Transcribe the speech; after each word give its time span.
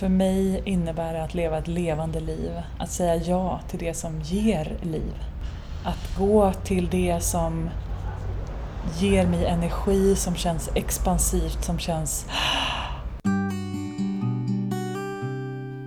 För 0.00 0.08
mig 0.08 0.62
innebär 0.64 1.12
det 1.12 1.24
att 1.24 1.34
leva 1.34 1.58
ett 1.58 1.68
levande 1.68 2.20
liv, 2.20 2.50
att 2.78 2.90
säga 2.90 3.16
ja 3.16 3.60
till 3.68 3.78
det 3.78 3.94
som 3.94 4.20
ger 4.20 4.78
liv. 4.82 5.14
Att 5.84 6.18
gå 6.18 6.52
till 6.52 6.88
det 6.88 7.20
som 7.20 7.70
ger 8.98 9.26
mig 9.26 9.46
energi, 9.46 10.16
som 10.16 10.34
känns 10.34 10.70
expansivt, 10.74 11.64
som 11.64 11.78
känns... 11.78 12.26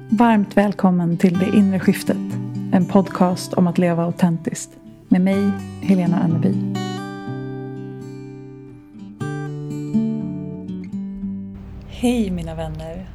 Varmt 0.10 0.58
välkommen 0.58 1.18
till 1.18 1.40
Det 1.40 1.58
inre 1.58 1.80
skiftet, 1.80 2.18
en 2.74 2.86
podcast 2.86 3.54
om 3.54 3.68
att 3.68 3.78
leva 3.78 4.04
autentiskt. 4.04 4.72
Med 5.08 5.22
mig, 5.22 5.52
Helena 5.82 6.20
Anneby. 6.20 6.54
Hej 11.88 12.32
mina 12.32 12.56
vänner! 12.56 13.13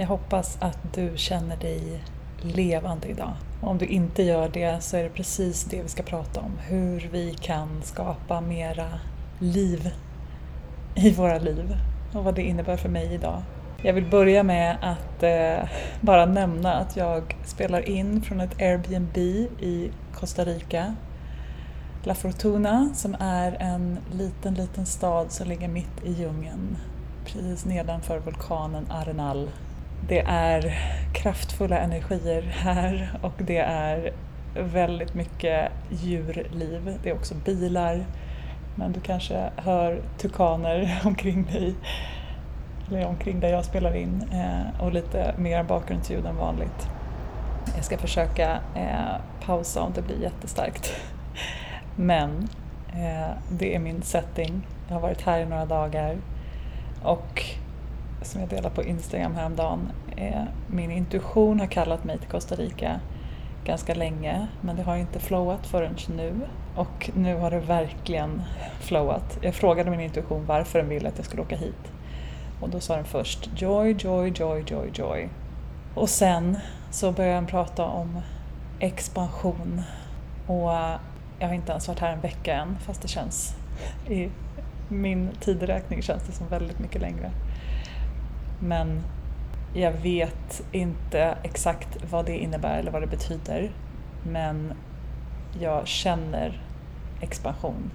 Jag 0.00 0.06
hoppas 0.06 0.58
att 0.60 0.94
du 0.94 1.12
känner 1.16 1.56
dig 1.56 2.04
levande 2.42 3.08
idag. 3.08 3.32
Om 3.60 3.78
du 3.78 3.86
inte 3.86 4.22
gör 4.22 4.48
det 4.48 4.82
så 4.82 4.96
är 4.96 5.02
det 5.02 5.08
precis 5.08 5.64
det 5.64 5.82
vi 5.82 5.88
ska 5.88 6.02
prata 6.02 6.40
om. 6.40 6.58
Hur 6.58 7.08
vi 7.12 7.34
kan 7.40 7.82
skapa 7.82 8.40
mera 8.40 8.88
liv 9.38 9.90
i 10.94 11.10
våra 11.10 11.38
liv 11.38 11.76
och 12.14 12.24
vad 12.24 12.34
det 12.34 12.42
innebär 12.42 12.76
för 12.76 12.88
mig 12.88 13.14
idag. 13.14 13.42
Jag 13.82 13.92
vill 13.92 14.10
börja 14.10 14.42
med 14.42 14.76
att 14.82 15.22
eh, 15.22 15.68
bara 16.00 16.26
nämna 16.26 16.74
att 16.74 16.96
jag 16.96 17.36
spelar 17.44 17.88
in 17.88 18.22
från 18.22 18.40
ett 18.40 18.60
Airbnb 18.60 19.16
i 19.60 19.90
Costa 20.14 20.44
Rica. 20.44 20.94
La 22.04 22.14
Fortuna 22.14 22.90
som 22.94 23.16
är 23.20 23.56
en 23.60 23.98
liten, 24.12 24.54
liten 24.54 24.86
stad 24.86 25.32
som 25.32 25.48
ligger 25.48 25.68
mitt 25.68 26.04
i 26.04 26.12
djungeln 26.12 26.76
precis 27.24 27.64
nedanför 27.64 28.18
vulkanen 28.18 28.86
Arenal 28.90 29.48
det 30.08 30.20
är 30.20 30.78
kraftfulla 31.12 31.78
energier 31.78 32.42
här 32.42 33.18
och 33.22 33.32
det 33.38 33.58
är 33.58 34.12
väldigt 34.54 35.14
mycket 35.14 35.72
djurliv. 35.90 36.98
Det 37.02 37.10
är 37.10 37.14
också 37.14 37.34
bilar, 37.34 38.06
men 38.74 38.92
du 38.92 39.00
kanske 39.00 39.50
hör 39.56 40.02
tukaner 40.18 41.00
omkring 41.04 41.44
dig, 41.44 41.74
eller 42.88 43.06
omkring 43.06 43.40
där 43.40 43.48
jag 43.48 43.64
spelar 43.64 43.96
in 43.96 44.24
eh, 44.32 44.82
och 44.82 44.92
lite 44.92 45.34
mer 45.38 45.62
bakgrundsljud 45.62 46.26
än 46.26 46.36
vanligt. 46.36 46.88
Jag 47.76 47.84
ska 47.84 47.98
försöka 47.98 48.60
eh, 48.74 49.20
pausa 49.46 49.82
om 49.82 49.92
det 49.92 50.02
blir 50.02 50.22
jättestarkt. 50.22 50.92
Men 51.96 52.48
eh, 52.92 53.30
det 53.50 53.74
är 53.74 53.78
min 53.78 54.02
setting. 54.02 54.66
Jag 54.88 54.94
har 54.94 55.00
varit 55.00 55.22
här 55.22 55.40
i 55.40 55.44
några 55.44 55.66
dagar 55.66 56.16
och 57.02 57.44
som 58.22 58.40
jag 58.40 58.50
delade 58.50 58.74
på 58.74 58.82
Instagram 58.82 59.34
häromdagen 59.34 59.92
är, 60.20 60.46
min 60.66 60.90
intuition 60.90 61.60
har 61.60 61.66
kallat 61.66 62.04
mig 62.04 62.18
till 62.18 62.28
Costa 62.28 62.54
Rica 62.54 63.00
ganska 63.64 63.94
länge 63.94 64.46
men 64.60 64.76
det 64.76 64.82
har 64.82 64.96
inte 64.96 65.18
flowat 65.18 65.66
förrän 65.66 65.96
nu. 66.16 66.32
Och 66.76 67.10
nu 67.14 67.36
har 67.36 67.50
det 67.50 67.60
verkligen 67.60 68.42
flowat. 68.80 69.38
Jag 69.42 69.54
frågade 69.54 69.90
min 69.90 70.00
intuition 70.00 70.46
varför 70.46 70.78
den 70.78 70.88
ville 70.88 71.08
att 71.08 71.16
jag 71.16 71.26
skulle 71.26 71.42
åka 71.42 71.56
hit. 71.56 71.92
Och 72.60 72.70
då 72.70 72.80
sa 72.80 72.96
den 72.96 73.04
först 73.04 73.50
joy, 73.56 73.96
joy, 73.98 74.32
joy, 74.36 74.64
joy, 74.66 74.90
joy. 74.94 75.28
Och 75.94 76.08
sen 76.08 76.58
så 76.90 77.12
började 77.12 77.34
den 77.34 77.46
prata 77.46 77.84
om 77.84 78.20
expansion. 78.78 79.82
Och 80.46 80.70
jag 81.38 81.48
har 81.48 81.54
inte 81.54 81.72
ens 81.72 81.88
varit 81.88 82.00
här 82.00 82.12
en 82.12 82.20
vecka 82.20 82.54
än 82.54 82.78
fast 82.78 83.02
det 83.02 83.08
känns 83.08 83.56
i 84.08 84.28
min 84.88 85.30
tideräkning 85.40 86.02
känns 86.02 86.22
det 86.22 86.32
som 86.32 86.48
väldigt 86.48 86.78
mycket 86.78 87.00
längre. 87.00 87.30
Men 88.60 89.02
jag 89.74 89.92
vet 89.92 90.62
inte 90.72 91.38
exakt 91.42 91.98
vad 92.10 92.26
det 92.26 92.38
innebär 92.38 92.78
eller 92.78 92.90
vad 92.90 93.02
det 93.02 93.06
betyder. 93.06 93.70
Men 94.26 94.72
jag 95.60 95.86
känner 95.86 96.62
expansion 97.20 97.90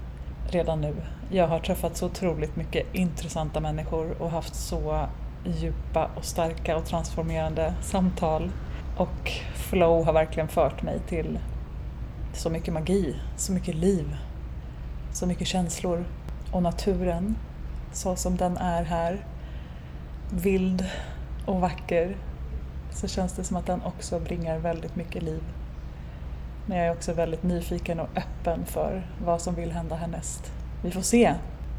redan 0.50 0.80
nu. 0.80 0.94
Jag 1.30 1.48
har 1.48 1.58
träffat 1.58 1.96
så 1.96 2.06
otroligt 2.06 2.56
mycket 2.56 2.94
intressanta 2.94 3.60
människor 3.60 4.22
och 4.22 4.30
haft 4.30 4.54
så 4.54 5.06
djupa 5.44 6.10
och 6.16 6.24
starka 6.24 6.76
och 6.76 6.86
transformerande 6.86 7.74
samtal. 7.82 8.50
Och 8.96 9.32
flow 9.54 10.04
har 10.04 10.12
verkligen 10.12 10.48
fört 10.48 10.82
mig 10.82 11.00
till 11.08 11.38
så 12.32 12.50
mycket 12.50 12.74
magi, 12.74 13.16
så 13.36 13.52
mycket 13.52 13.74
liv, 13.74 14.16
så 15.12 15.26
mycket 15.26 15.46
känslor. 15.46 16.04
Och 16.52 16.62
naturen, 16.62 17.36
så 17.92 18.16
som 18.16 18.36
den 18.36 18.56
är 18.56 18.84
här, 18.84 19.26
vild 20.30 20.84
och 21.46 21.60
vacker 21.60 22.16
så 22.90 23.08
känns 23.08 23.32
det 23.32 23.44
som 23.44 23.56
att 23.56 23.66
den 23.66 23.82
också 23.82 24.20
bringar 24.20 24.58
väldigt 24.58 24.96
mycket 24.96 25.22
liv. 25.22 25.42
Men 26.66 26.78
jag 26.78 26.86
är 26.86 26.92
också 26.92 27.12
väldigt 27.12 27.42
nyfiken 27.42 28.00
och 28.00 28.08
öppen 28.16 28.66
för 28.66 29.06
vad 29.24 29.40
som 29.40 29.54
vill 29.54 29.72
hända 29.72 29.96
härnäst. 29.96 30.52
Vi 30.82 30.90
får 30.90 31.00
se. 31.00 31.34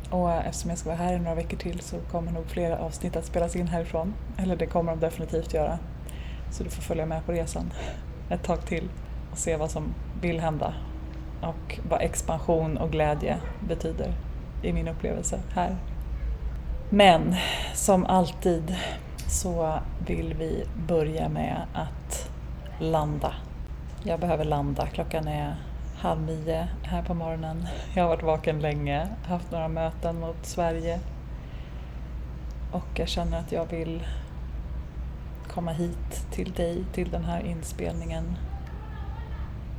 Och 0.10 0.32
eftersom 0.32 0.70
jag 0.70 0.80
ska 0.80 0.90
vara 0.90 0.98
här 0.98 1.14
i 1.14 1.20
några 1.20 1.36
veckor 1.36 1.58
till 1.58 1.80
så 1.80 1.98
kommer 2.12 2.32
nog 2.32 2.46
flera 2.46 2.78
avsnitt 2.78 3.16
att 3.16 3.26
spelas 3.26 3.56
in 3.56 3.68
härifrån. 3.68 4.14
Eller 4.38 4.56
det 4.56 4.66
kommer 4.66 4.92
de 4.92 5.00
definitivt 5.00 5.54
göra. 5.54 5.80
Så 6.52 6.64
du 6.64 6.70
får 6.70 6.82
följa 6.82 7.06
med 7.06 7.26
på 7.26 7.32
resan 7.32 7.74
ett 8.30 8.44
tag 8.44 8.66
till 8.66 8.90
och 9.32 9.38
se 9.38 9.58
vad 9.58 9.72
som 9.72 9.94
vill 10.22 10.40
hända 10.40 10.74
och 11.42 11.80
vad 11.90 12.02
expansion 12.02 12.78
och 12.78 12.92
glädje 12.92 13.38
betyder 13.68 14.14
i 14.64 14.74
min 14.74 14.88
upplevelse 14.88 15.40
här. 15.54 15.78
Men 16.90 17.36
som 17.74 18.06
alltid 18.06 18.76
så 19.28 19.80
vill 20.08 20.34
vi 20.34 20.66
börja 20.88 21.30
med 21.30 21.62
att 21.74 22.32
landa. 22.80 23.34
Jag 24.04 24.20
behöver 24.20 24.46
landa. 24.46 24.88
Klockan 24.88 25.28
är 25.28 25.56
halv 25.98 26.22
nio 26.22 26.68
här 26.84 27.04
på 27.04 27.14
morgonen. 27.14 27.68
Jag 27.94 28.04
har 28.04 28.10
varit 28.10 28.24
vaken 28.24 28.60
länge, 28.60 29.08
haft 29.24 29.52
några 29.52 29.68
möten 29.68 30.20
mot 30.20 30.46
Sverige 30.46 31.00
och 32.72 33.00
jag 33.00 33.08
känner 33.08 33.40
att 33.40 33.52
jag 33.52 33.66
vill 33.66 34.04
komma 35.48 35.72
hit 35.72 36.28
till 36.32 36.52
dig, 36.52 36.84
till 36.94 37.12
den 37.12 37.26
här 37.26 37.40
inspelningen 37.40 38.38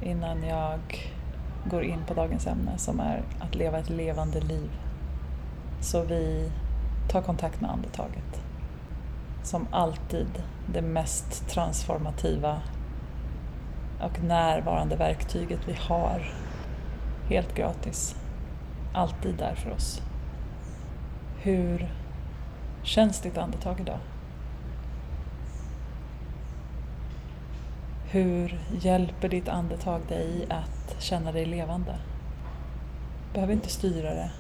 innan 0.03 0.43
jag 0.43 1.11
går 1.71 1.83
in 1.83 2.05
på 2.07 2.15
dagens 2.15 2.47
ämne 2.47 2.79
som 2.79 3.01
är 3.01 3.23
att 3.41 3.55
leva 3.55 3.79
ett 3.79 3.91
levande 3.91 4.41
liv. 4.41 4.71
Så 5.81 6.03
vi 6.03 6.51
tar 7.09 7.23
kontakt 7.23 7.61
med 7.61 7.71
andetaget 7.71 8.48
som 9.49 9.67
alltid 9.71 10.43
det 10.67 10.83
mest 10.83 11.49
transformativa 11.49 12.61
och 14.01 14.23
närvarande 14.23 14.97
verktyget 14.97 15.61
vi 15.67 15.73
har. 15.73 16.35
Helt 17.29 17.55
gratis. 17.55 18.17
Alltid 18.95 19.35
där 19.35 19.55
för 19.55 19.71
oss. 19.71 20.03
Hur 21.41 21.93
känns 22.83 23.21
ditt 23.21 23.39
andetag 23.39 23.81
idag? 23.81 23.99
Hur 28.11 28.61
hjälper 28.81 29.29
ditt 29.29 29.49
andetag 29.49 30.01
dig 30.09 30.47
att 30.51 31.03
känna 31.03 31.33
dig 31.33 31.47
levande? 31.47 31.95
behöver 33.33 33.53
inte 33.53 33.69
styra 33.69 34.15
det. 34.15 34.31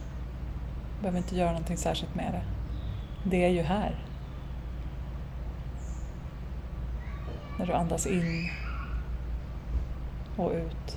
behöver 1.00 1.18
inte 1.18 1.36
göra 1.36 1.50
någonting 1.50 1.76
särskilt 1.76 2.14
med 2.14 2.32
det. 2.32 2.42
Det 3.30 3.44
är 3.44 3.50
ju 3.50 3.62
här. 3.62 4.07
När 7.58 7.66
du 7.66 7.72
andas 7.72 8.06
in 8.06 8.50
och 10.36 10.52
ut. 10.52 10.96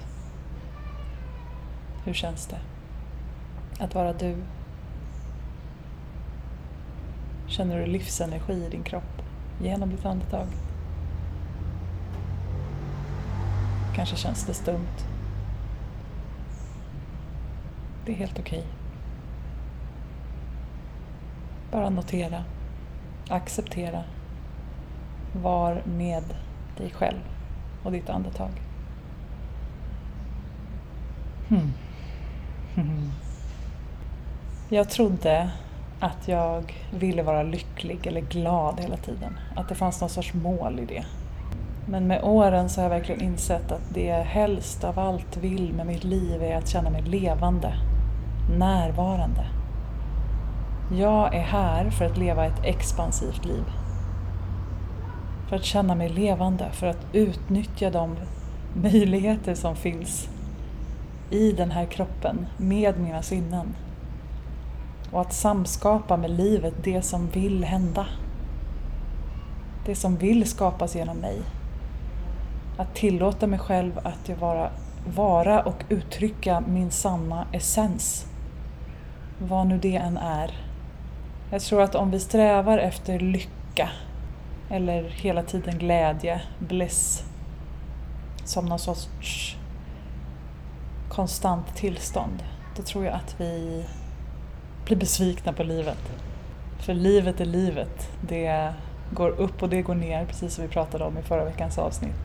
Hur 2.04 2.14
känns 2.14 2.48
det? 2.48 2.60
Att 3.84 3.96
vara 3.96 4.14
du. 4.14 4.36
Känner 7.48 7.80
du 7.80 7.86
livsenergi 7.86 8.66
i 8.66 8.70
din 8.70 8.84
kropp 8.84 9.22
genom 9.62 9.90
ditt 9.90 10.06
andetag? 10.06 10.48
Kanske 13.96 14.16
känns 14.16 14.46
det 14.46 14.54
stumt. 14.54 15.08
Det 18.06 18.12
är 18.12 18.16
helt 18.16 18.40
okej. 18.40 18.60
Okay. 18.60 18.72
Bara 21.72 21.90
notera, 21.90 22.44
acceptera, 23.30 24.04
var 25.34 25.82
med 25.86 26.24
dig 26.78 26.92
själv 26.92 27.20
och 27.84 27.92
ditt 27.92 28.10
andetag. 28.10 28.52
Hmm. 31.50 31.74
Jag 34.70 34.90
trodde 34.90 35.52
att 36.00 36.28
jag 36.28 36.74
ville 36.92 37.24
vara 37.24 37.44
lycklig 37.44 38.08
eller 38.08 38.22
glad 38.22 38.80
hela 38.80 38.98
tiden. 38.98 39.40
Att 39.56 39.70
det 39.70 39.76
fanns 39.76 40.02
någon 40.02 40.10
sorts 40.10 40.34
mål 40.34 40.80
i 40.80 40.86
det. 40.86 41.06
Men 41.86 42.08
med 42.08 42.24
åren 42.24 42.70
så 42.70 42.82
har 42.82 42.84
jag 42.84 42.90
verkligen 42.90 43.22
insett 43.22 43.72
att 43.72 43.94
det 43.94 44.06
jag 44.06 44.24
helst 44.24 44.84
av 44.84 45.00
allt 45.00 45.38
vill 45.38 45.74
med 45.74 45.88
mitt 45.88 46.04
liv 46.04 46.44
är 46.44 46.58
att 46.58 46.68
känna 46.68 46.90
mig 46.90 47.02
levande, 47.02 47.74
närvarande. 48.58 49.46
Jag 50.92 51.36
är 51.36 51.42
här 51.42 51.90
för 51.90 52.06
att 52.06 52.18
leva 52.18 52.46
ett 52.46 52.64
expansivt 52.66 53.46
liv. 53.46 53.64
För 55.52 55.56
att 55.56 55.66
känna 55.66 55.96
mig 55.96 56.10
levande, 56.10 56.70
för 56.72 56.88
att 56.88 57.06
utnyttja 57.14 57.90
de 57.90 58.16
möjligheter 58.74 59.56
som 59.56 59.76
finns 59.76 60.30
i 61.30 61.52
den 61.52 61.72
här 61.72 61.86
kroppen 61.86 62.46
med 62.58 63.00
mina 63.00 63.22
sinnen. 63.22 63.76
Och 65.12 65.22
att 65.22 65.34
samskapa 65.34 66.18
med 66.18 66.32
livet 66.32 66.74
det 66.84 67.02
som 67.02 67.28
vill 67.28 67.64
hända. 67.64 68.06
Det 69.86 69.96
som 69.96 70.18
vill 70.18 70.50
skapas 70.50 70.96
genom 70.96 71.18
mig. 71.18 71.42
Att 72.78 72.96
tillåta 72.96 73.48
mig 73.48 73.60
själv 73.60 74.00
att 74.04 74.30
vara, 74.40 74.72
vara 75.16 75.62
och 75.62 75.84
uttrycka 75.90 76.64
min 76.68 76.92
sanna 76.92 77.48
essens. 77.52 78.28
Vad 79.40 79.68
nu 79.68 79.78
det 79.78 79.96
än 79.96 80.18
är. 80.18 80.52
Jag 81.50 81.62
tror 81.62 81.82
att 81.82 81.96
om 81.96 82.12
vi 82.12 82.20
strävar 82.20 82.78
efter 82.78 83.20
lycka 83.20 83.90
eller 84.72 85.04
hela 85.04 85.44
tiden 85.44 85.78
glädje, 85.78 86.42
bliss, 86.60 87.24
som 88.44 88.66
någon 88.66 88.80
sorts 88.80 89.58
konstant 91.10 91.76
tillstånd, 91.76 92.44
då 92.78 92.84
tror 92.84 93.06
jag 93.06 93.14
att 93.14 93.36
vi 93.38 93.84
blir 94.86 94.98
besvikna 94.98 95.54
på 95.54 95.64
livet. 95.64 96.12
För 96.80 96.94
livet 96.94 97.42
är 97.42 97.46
livet. 97.46 98.10
Det 98.22 98.74
går 99.12 99.30
upp 99.30 99.64
och 99.64 99.70
det 99.70 99.82
går 99.82 99.96
ner, 99.96 100.26
precis 100.26 100.54
som 100.54 100.64
vi 100.64 100.70
pratade 100.70 101.04
om 101.04 101.18
i 101.18 101.22
förra 101.22 101.46
veckans 101.46 101.78
avsnitt. 101.78 102.22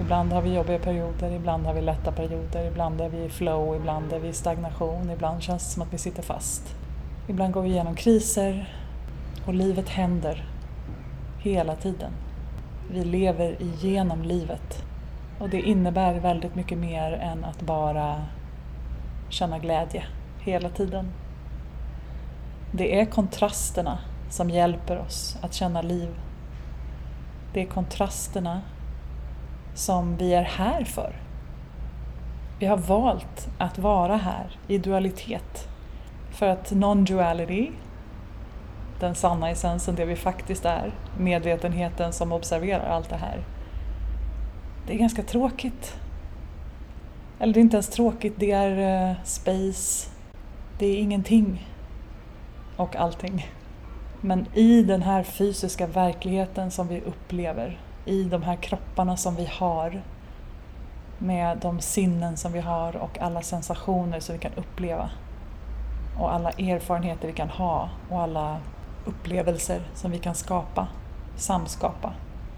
Ibland 0.00 0.32
har 0.32 0.42
vi 0.42 0.54
jobbiga 0.54 0.78
perioder, 0.78 1.30
ibland 1.30 1.66
har 1.66 1.74
vi 1.74 1.80
lätta 1.80 2.12
perioder, 2.12 2.66
ibland 2.66 3.00
är 3.00 3.08
vi 3.08 3.24
i 3.24 3.28
flow, 3.28 3.76
ibland 3.76 4.12
är 4.12 4.18
vi 4.18 4.28
i 4.28 4.32
stagnation, 4.32 5.10
ibland 5.10 5.42
känns 5.42 5.64
det 5.64 5.70
som 5.70 5.82
att 5.82 5.92
vi 5.92 5.98
sitter 5.98 6.22
fast. 6.22 6.76
Ibland 7.28 7.52
går 7.52 7.62
vi 7.62 7.68
igenom 7.68 7.94
kriser 7.94 8.74
och 9.46 9.54
livet 9.54 9.88
händer 9.88 10.51
hela 11.42 11.76
tiden. 11.76 12.12
Vi 12.90 13.04
lever 13.04 13.62
igenom 13.62 14.22
livet 14.22 14.84
och 15.38 15.48
det 15.48 15.60
innebär 15.60 16.20
väldigt 16.20 16.54
mycket 16.54 16.78
mer 16.78 17.12
än 17.12 17.44
att 17.44 17.62
bara 17.62 18.22
känna 19.28 19.58
glädje 19.58 20.04
hela 20.40 20.68
tiden. 20.68 21.12
Det 22.72 23.00
är 23.00 23.04
kontrasterna 23.04 23.98
som 24.30 24.50
hjälper 24.50 24.98
oss 24.98 25.36
att 25.42 25.54
känna 25.54 25.82
liv. 25.82 26.08
Det 27.52 27.62
är 27.62 27.66
kontrasterna 27.66 28.60
som 29.74 30.16
vi 30.16 30.34
är 30.34 30.42
här 30.42 30.84
för. 30.84 31.16
Vi 32.58 32.66
har 32.66 32.76
valt 32.76 33.48
att 33.58 33.78
vara 33.78 34.16
här 34.16 34.56
i 34.68 34.78
dualitet. 34.78 35.68
För 36.30 36.46
att 36.46 36.72
non-duality, 36.72 37.70
den 39.02 39.14
sanna 39.14 39.50
essensen, 39.50 39.94
det 39.94 40.04
vi 40.04 40.16
faktiskt 40.16 40.64
är, 40.64 40.92
medvetenheten 41.18 42.12
som 42.12 42.32
observerar 42.32 42.86
allt 42.86 43.08
det 43.08 43.16
här, 43.16 43.44
det 44.86 44.94
är 44.94 44.98
ganska 44.98 45.22
tråkigt. 45.22 45.96
Eller 47.38 47.54
det 47.54 47.60
är 47.60 47.62
inte 47.62 47.76
ens 47.76 47.88
tråkigt, 47.88 48.34
det 48.36 48.50
är 48.50 49.08
eh, 49.10 49.16
space, 49.24 50.10
det 50.78 50.86
är 50.86 50.96
ingenting 50.96 51.68
och 52.76 52.96
allting. 52.96 53.46
Men 54.20 54.46
i 54.54 54.82
den 54.82 55.02
här 55.02 55.22
fysiska 55.22 55.86
verkligheten 55.86 56.70
som 56.70 56.88
vi 56.88 57.00
upplever, 57.00 57.80
i 58.04 58.24
de 58.24 58.42
här 58.42 58.56
kropparna 58.56 59.16
som 59.16 59.36
vi 59.36 59.48
har, 59.52 60.02
med 61.18 61.58
de 61.58 61.80
sinnen 61.80 62.36
som 62.36 62.52
vi 62.52 62.60
har 62.60 62.96
och 62.96 63.18
alla 63.18 63.42
sensationer 63.42 64.20
som 64.20 64.32
vi 64.32 64.38
kan 64.38 64.52
uppleva 64.56 65.10
och 66.18 66.34
alla 66.34 66.50
erfarenheter 66.50 67.26
vi 67.26 67.32
kan 67.32 67.48
ha 67.48 67.88
och 68.10 68.20
alla 68.20 68.58
upplevelser 69.04 69.82
som 69.94 70.10
vi 70.10 70.18
kan 70.18 70.34
skapa, 70.34 70.88
samskapa, 71.36 72.12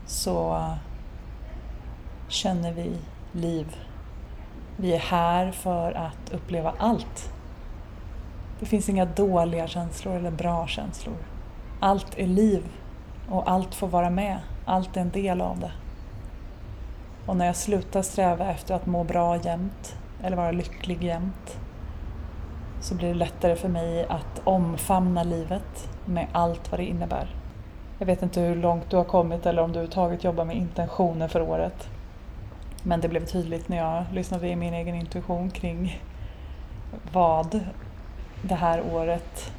så 0.06 0.54
eh, 0.54 0.74
känner 2.28 2.72
vi 2.72 2.96
liv. 3.32 3.76
Vi 4.76 4.94
är 4.94 4.98
här 4.98 5.50
för 5.50 5.92
att 5.92 6.32
uppleva 6.32 6.74
allt. 6.78 7.32
Det 8.60 8.66
finns 8.66 8.88
inga 8.88 9.04
dåliga 9.04 9.66
känslor 9.66 10.14
eller 10.14 10.30
bra 10.30 10.66
känslor. 10.66 11.16
Allt 11.80 12.18
är 12.18 12.26
liv 12.26 12.62
och 13.28 13.50
allt 13.50 13.74
får 13.74 13.88
vara 13.88 14.10
med. 14.10 14.38
Allt 14.64 14.96
är 14.96 15.00
en 15.00 15.10
del 15.10 15.40
av 15.40 15.58
det. 15.58 15.72
Och 17.26 17.36
när 17.36 17.46
jag 17.46 17.56
slutar 17.56 18.02
sträva 18.02 18.50
efter 18.50 18.74
att 18.74 18.86
må 18.86 19.04
bra 19.04 19.36
jämt 19.36 19.96
eller 20.22 20.36
vara 20.36 20.50
lycklig 20.50 21.04
jämt 21.04 21.58
så 22.84 22.94
blir 22.94 23.08
det 23.08 23.14
lättare 23.14 23.56
för 23.56 23.68
mig 23.68 24.06
att 24.08 24.40
omfamna 24.44 25.22
livet 25.22 25.88
med 26.04 26.26
allt 26.32 26.70
vad 26.70 26.80
det 26.80 26.84
innebär. 26.84 27.26
Jag 27.98 28.06
vet 28.06 28.22
inte 28.22 28.40
hur 28.40 28.56
långt 28.56 28.90
du 28.90 28.96
har 28.96 29.04
kommit 29.04 29.46
eller 29.46 29.62
om 29.62 29.72
du 29.72 29.78
överhuvudtaget 29.78 30.24
jobbar 30.24 30.44
med 30.44 30.56
intentioner 30.56 31.28
för 31.28 31.42
året. 31.42 31.88
Men 32.82 33.00
det 33.00 33.08
blev 33.08 33.26
tydligt 33.26 33.68
när 33.68 33.76
jag 33.76 34.04
lyssnade 34.12 34.48
i 34.48 34.56
min 34.56 34.74
egen 34.74 34.94
intuition 34.94 35.50
kring 35.50 36.02
vad 37.12 37.60
det 38.42 38.54
här 38.54 38.82
året 38.94 39.52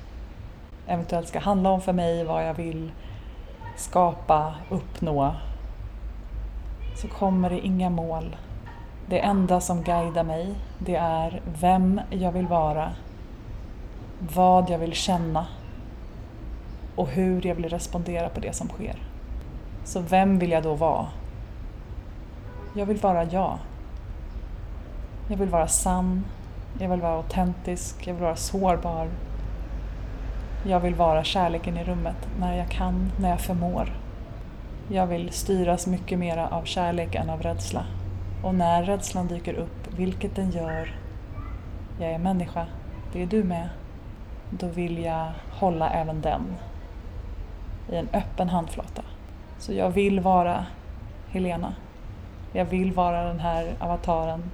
eventuellt 0.88 1.27
ska 1.27 1.39
handla 1.39 1.69
om 1.69 1.81
för 1.81 1.94
mig, 1.94 2.24
vad 2.24 2.48
jag 2.48 2.54
vill 2.54 2.92
skapa, 3.77 4.56
uppnå. 4.69 5.36
Så 6.95 7.07
kommer 7.07 7.50
det 7.50 7.60
inga 7.60 7.89
mål. 7.89 8.36
Det 9.10 9.19
enda 9.19 9.62
som 9.62 9.83
guidar 9.83 10.24
mig, 10.24 10.56
det 10.80 10.95
är 10.95 11.42
vem 11.60 12.01
jag 12.10 12.31
vill 12.31 12.48
vara, 12.48 12.92
vad 14.19 14.69
jag 14.69 14.77
vill 14.77 14.94
känna 14.94 15.45
och 16.95 17.07
hur 17.07 17.47
jag 17.47 17.56
vill 17.56 17.69
respondera 17.69 18.29
på 18.29 18.39
det 18.39 18.56
som 18.56 18.69
sker. 18.69 18.95
Så 19.83 20.00
vem 20.00 20.39
vill 20.39 20.51
jag 20.51 20.63
då 20.63 20.73
vara? 20.73 21.07
Jag 22.75 22.85
vill 22.85 22.97
vara 22.97 23.23
jag. 23.23 23.57
Jag 25.27 25.38
vill 25.38 25.50
vara 25.50 25.67
sann. 25.67 26.25
Jag 26.79 26.89
vill 26.89 27.01
vara 27.01 27.15
autentisk. 27.15 28.07
Jag 28.07 28.13
vill 28.13 28.23
vara 28.23 28.35
sårbar. 28.35 29.09
Jag 30.67 30.79
vill 30.79 30.95
vara 30.95 31.23
kärleken 31.23 31.77
i 31.77 31.83
rummet 31.83 32.27
när 32.39 32.57
jag 32.57 32.69
kan, 32.69 33.12
när 33.19 33.29
jag 33.29 33.41
förmår. 33.41 33.94
Jag 34.88 35.07
vill 35.07 35.31
styras 35.31 35.88
mycket 35.88 36.19
mera 36.19 36.47
av 36.47 36.63
kärlek 36.63 37.15
än 37.15 37.29
av 37.29 37.41
rädsla. 37.41 37.85
Och 38.44 38.56
när 38.56 38.83
rädslan 38.83 39.27
dyker 39.27 39.53
upp, 39.53 39.88
vilket 39.97 40.35
den 40.35 40.51
gör, 40.51 40.95
jag 42.00 42.12
är 42.12 42.19
människa, 42.19 42.65
det 43.13 43.21
är 43.21 43.25
du 43.25 43.44
med, 43.44 43.69
då 44.50 44.68
vill 44.68 45.03
jag 45.03 45.31
hålla 45.51 45.89
även 45.89 46.21
den 46.21 46.56
i 47.92 47.95
en 47.95 48.09
öppen 48.13 48.50
handflata. 48.50 49.01
Så 49.59 49.74
jag 49.74 49.89
vill 49.89 50.19
vara 50.19 50.65
Helena. 51.29 51.74
Jag 52.53 52.65
vill 52.65 52.93
vara 52.93 53.24
den 53.24 53.39
här 53.39 53.75
avataren. 53.79 54.51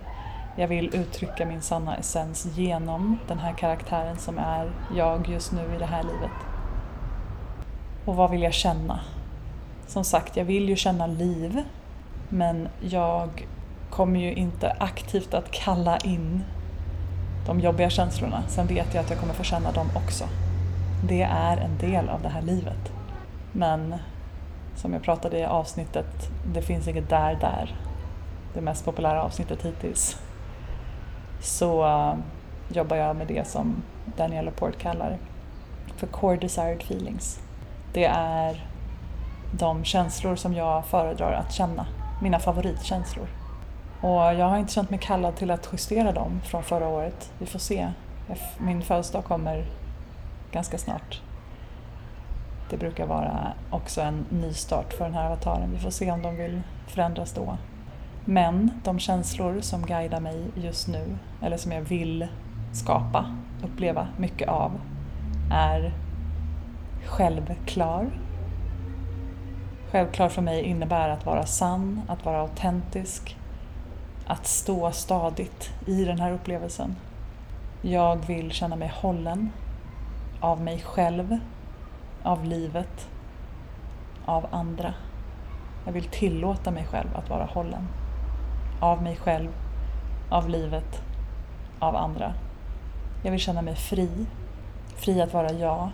Jag 0.56 0.68
vill 0.68 0.96
uttrycka 0.96 1.46
min 1.46 1.62
sanna 1.62 1.96
essens 1.96 2.58
genom 2.58 3.18
den 3.28 3.40
här 3.40 3.54
karaktären 3.54 4.18
som 4.18 4.38
är 4.38 4.72
jag 4.96 5.28
just 5.28 5.52
nu 5.52 5.76
i 5.76 5.78
det 5.80 5.86
här 5.86 6.04
livet. 6.04 6.32
Och 8.06 8.16
vad 8.16 8.32
vill 8.32 8.42
jag 8.42 8.54
känna? 8.54 9.00
Som 9.88 10.04
sagt, 10.04 10.38
jag 10.38 10.46
vill 10.46 10.70
ju 10.70 10.76
känna 10.76 11.08
liv, 11.08 11.64
men 12.30 12.68
jag 12.82 13.48
kommer 13.90 14.20
ju 14.20 14.34
inte 14.34 14.76
aktivt 14.80 15.34
att 15.34 15.52
kalla 15.52 15.98
in 15.98 16.44
de 17.46 17.60
jobbiga 17.60 17.90
känslorna. 17.90 18.44
Sen 18.48 18.68
vet 18.68 18.94
jag 18.94 19.04
att 19.04 19.10
jag 19.10 19.20
kommer 19.20 19.34
få 19.34 19.44
känna 19.44 19.72
dem 19.72 19.88
också. 19.96 20.26
Det 21.08 21.22
är 21.22 21.58
en 21.58 21.78
del 21.78 22.10
av 22.10 22.22
det 22.22 22.30
här 22.30 22.42
livet. 22.42 22.92
Men 23.52 23.96
som 24.76 24.94
jag 24.94 25.04
pratade 25.04 25.40
i 25.40 25.46
avsnittet, 25.46 26.30
det 26.54 26.62
finns 26.62 26.88
inget 26.88 27.10
där 27.10 27.36
där 27.36 27.76
det 28.54 28.62
mest 28.62 28.86
populära 28.86 29.24
avsnittet 29.24 29.66
hittills, 29.66 30.18
så 31.42 31.86
uh, 31.86 32.16
jobbar 32.68 32.98
jag 32.98 33.16
med 33.16 33.28
det 33.28 33.48
som 33.48 33.84
Daniel 34.18 34.46
Laporte 34.46 34.78
kallar 34.78 35.18
för 35.96 36.08
core 36.08 36.38
desired 36.38 36.82
feelings. 36.82 37.40
Det 37.94 38.06
är 38.16 38.66
de 39.52 39.84
känslor 39.84 40.36
som 40.36 40.54
jag 40.54 40.86
föredrar 40.86 41.34
att 41.34 41.54
känna, 41.54 41.86
mina 42.22 42.40
favoritkänslor. 42.40 43.28
Och 44.02 44.34
jag 44.34 44.46
har 44.46 44.58
inte 44.58 44.74
känt 44.74 44.90
mig 44.90 45.00
kallad 45.00 45.36
till 45.36 45.52
att 45.52 45.70
justera 45.72 46.12
dem 46.12 46.42
från 46.44 46.64
förra 46.64 46.88
året. 46.88 47.34
Vi 47.40 47.46
får 47.46 47.60
se. 47.60 47.92
Min 48.58 48.82
födelsedag 48.82 49.26
kommer 49.26 49.66
ganska 50.52 50.78
snart. 50.78 51.22
Det 52.70 52.78
brukar 52.78 53.06
vara 53.06 53.54
också 53.70 54.02
en 54.02 54.26
ny 54.30 54.54
start 54.54 54.94
för 54.94 55.06
den 55.06 55.14
här 55.14 55.26
avataren. 55.26 55.72
Vi 55.72 55.80
får 55.80 55.90
se 55.90 56.12
om 56.12 56.22
de 56.22 56.36
vill 56.36 56.62
förändras 56.88 57.34
då. 57.34 57.58
Men 58.26 58.72
de 58.84 59.00
känslor 59.00 59.62
som 59.62 59.86
guidar 59.86 60.20
mig 60.20 60.46
just 60.56 60.88
nu, 60.88 61.18
eller 61.42 61.58
som 61.58 61.72
jag 61.72 61.82
vill 61.82 62.28
skapa, 62.74 63.26
uppleva 63.64 64.08
mycket 64.18 64.50
av, 64.50 64.72
är 65.52 65.94
självklar. 67.06 68.12
Självklar 69.92 70.30
för 70.30 70.42
mig 70.42 70.64
innebär 70.64 71.10
att 71.10 71.26
vara 71.26 71.46
sann, 71.46 72.02
att 72.08 72.26
vara 72.26 72.42
autentisk, 72.42 73.38
att 74.32 74.48
stå 74.48 74.92
stadigt 74.92 75.74
i 75.86 76.06
den 76.06 76.20
här 76.20 76.32
upplevelsen. 76.32 76.96
Jag 77.82 78.16
vill 78.28 78.52
känna 78.52 78.76
mig 78.76 78.92
hållen 78.96 79.52
av 80.40 80.62
mig 80.62 80.82
själv, 80.82 81.38
av 82.24 82.46
livet. 82.46 83.10
av 84.26 84.46
andra. 84.52 84.94
Jag 85.86 85.94
vill 85.94 86.04
tillåta 86.04 86.72
mig 86.72 86.86
själv 86.86 87.16
att 87.16 87.30
vara 87.30 87.46
hållen. 87.46 87.88
Av 88.80 89.04
mig 89.04 89.16
själv, 89.16 89.50
av 90.30 90.50
livet, 90.50 91.02
av 91.80 91.96
andra. 91.96 92.34
Jag 93.24 93.32
vill 93.32 93.40
känna 93.40 93.62
mig 93.62 93.76
fri. 93.76 94.26
Fri 94.96 95.22
att 95.22 95.34
vara 95.34 95.52
jag. 95.52 95.90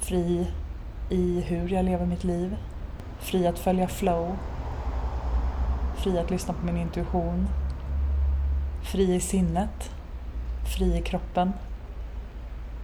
Fri 0.00 0.46
i 1.10 1.40
hur 1.40 1.68
jag 1.68 1.84
lever 1.84 2.06
mitt 2.06 2.24
liv. 2.24 2.56
Fri 3.18 3.46
att 3.46 3.58
följa 3.58 3.88
flow. 3.88 4.36
Fri 5.96 6.18
att 6.18 6.30
lyssna 6.30 6.54
på 6.54 6.66
min 6.66 6.76
intuition. 6.76 7.48
Fri 8.82 9.14
i 9.14 9.20
sinnet. 9.20 9.90
Fri 10.76 10.96
i 10.98 11.02
kroppen. 11.02 11.52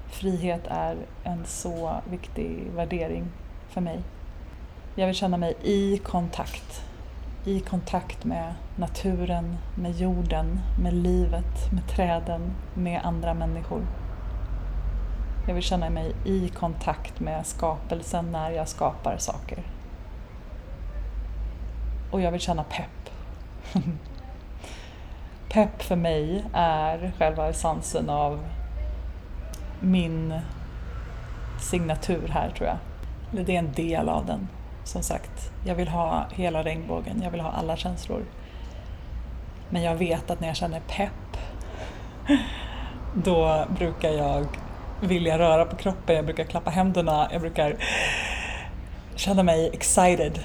Frihet 0.07 0.67
är 0.67 0.97
en 1.25 1.45
så 1.45 1.95
viktig 2.11 2.71
värdering 2.75 3.25
för 3.69 3.81
mig. 3.81 4.03
Jag 4.95 5.07
vill 5.07 5.17
känna 5.17 5.37
mig 5.37 5.57
i 5.63 5.99
kontakt. 5.99 6.83
I 7.45 7.61
kontakt 7.61 8.25
med 8.25 8.55
naturen, 8.77 9.57
med 9.75 9.93
jorden, 9.93 10.61
med 10.83 10.95
livet, 10.95 11.73
med 11.73 11.89
träden, 11.89 12.53
med 12.75 13.01
andra 13.05 13.35
människor. 13.35 13.87
Jag 15.47 15.55
vill 15.55 15.63
känna 15.63 15.91
mig 15.91 16.15
i 16.25 16.49
kontakt 16.49 17.21
med 17.21 17.47
skapelsen 17.47 18.33
när 18.33 18.51
jag 18.51 18.69
skapar 18.69 19.17
saker. 19.19 19.63
Och 22.11 22.21
jag 22.21 22.33
vill 22.33 22.41
känna 22.41 22.65
pepp. 22.65 23.02
pepp 25.49 25.83
för 25.83 25.97
mig 25.97 26.45
är 26.53 27.13
själva 27.19 27.49
essensen 27.49 28.11
av 28.11 28.41
min 29.81 30.41
signatur 31.61 32.29
här 32.29 32.51
tror 32.51 32.69
jag. 32.69 32.79
Eller 33.33 33.45
det 33.45 33.55
är 33.55 33.59
en 33.59 33.73
del 33.73 34.09
av 34.09 34.27
den. 34.27 34.49
Som 34.85 35.03
sagt, 35.03 35.53
jag 35.67 35.75
vill 35.75 35.89
ha 35.89 36.27
hela 36.35 36.63
regnbågen, 36.63 37.23
jag 37.23 37.31
vill 37.31 37.41
ha 37.41 37.51
alla 37.51 37.77
känslor. 37.77 38.25
Men 39.71 39.83
jag 39.83 39.95
vet 39.95 40.31
att 40.31 40.41
när 40.41 40.49
jag 40.49 40.57
känner 40.57 40.81
pepp, 40.81 41.37
då 43.15 43.67
brukar 43.79 44.11
jag 44.11 44.47
vilja 45.01 45.39
röra 45.39 45.65
på 45.65 45.77
kroppen, 45.77 46.17
jag 46.17 46.25
brukar 46.25 46.45
klappa 46.45 46.71
händerna, 46.71 47.29
jag 47.33 47.41
brukar 47.41 47.77
känna 49.15 49.43
mig 49.43 49.71
excited. 49.73 50.39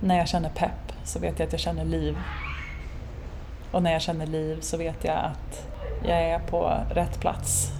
När 0.00 0.18
jag 0.18 0.28
känner 0.28 0.50
pepp 0.50 0.87
så 1.08 1.18
vet 1.18 1.38
jag 1.38 1.46
att 1.46 1.52
jag 1.52 1.60
känner 1.60 1.84
liv. 1.84 2.18
Och 3.70 3.82
när 3.82 3.92
jag 3.92 4.02
känner 4.02 4.26
liv 4.26 4.60
så 4.60 4.76
vet 4.76 5.04
jag 5.04 5.16
att 5.16 5.68
jag 6.02 6.22
är 6.22 6.38
på 6.38 6.74
rätt 6.90 7.20
plats. 7.20 7.72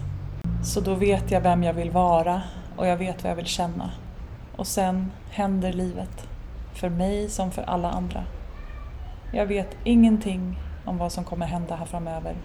Så 0.64 0.80
då 0.80 0.94
vet 0.94 1.30
jag 1.30 1.40
vem 1.40 1.62
jag 1.62 1.72
vill 1.72 1.90
vara 1.90 2.42
och 2.76 2.86
jag 2.86 2.96
vet 2.96 3.22
vad 3.22 3.30
jag 3.30 3.36
vill 3.36 3.46
känna. 3.46 3.90
Och 4.56 4.66
sen 4.66 5.12
händer 5.30 5.72
livet. 5.72 6.28
För 6.74 6.88
mig 6.88 7.28
som 7.28 7.50
för 7.50 7.62
alla 7.62 7.90
andra. 7.90 8.24
Jag 9.32 9.46
vet 9.46 9.76
ingenting 9.84 10.58
om 10.84 10.98
vad 10.98 11.12
som 11.12 11.24
kommer 11.24 11.46
hända 11.46 11.76
här 11.76 11.86
framöver. 11.86 12.36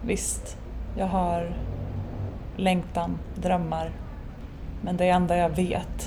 Visst, 0.00 0.56
jag 0.96 1.06
har 1.06 1.56
längtan, 2.56 3.18
drömmar. 3.34 3.90
Men 4.80 4.96
det 4.96 5.08
enda 5.08 5.36
jag 5.36 5.48
vet, 5.48 6.01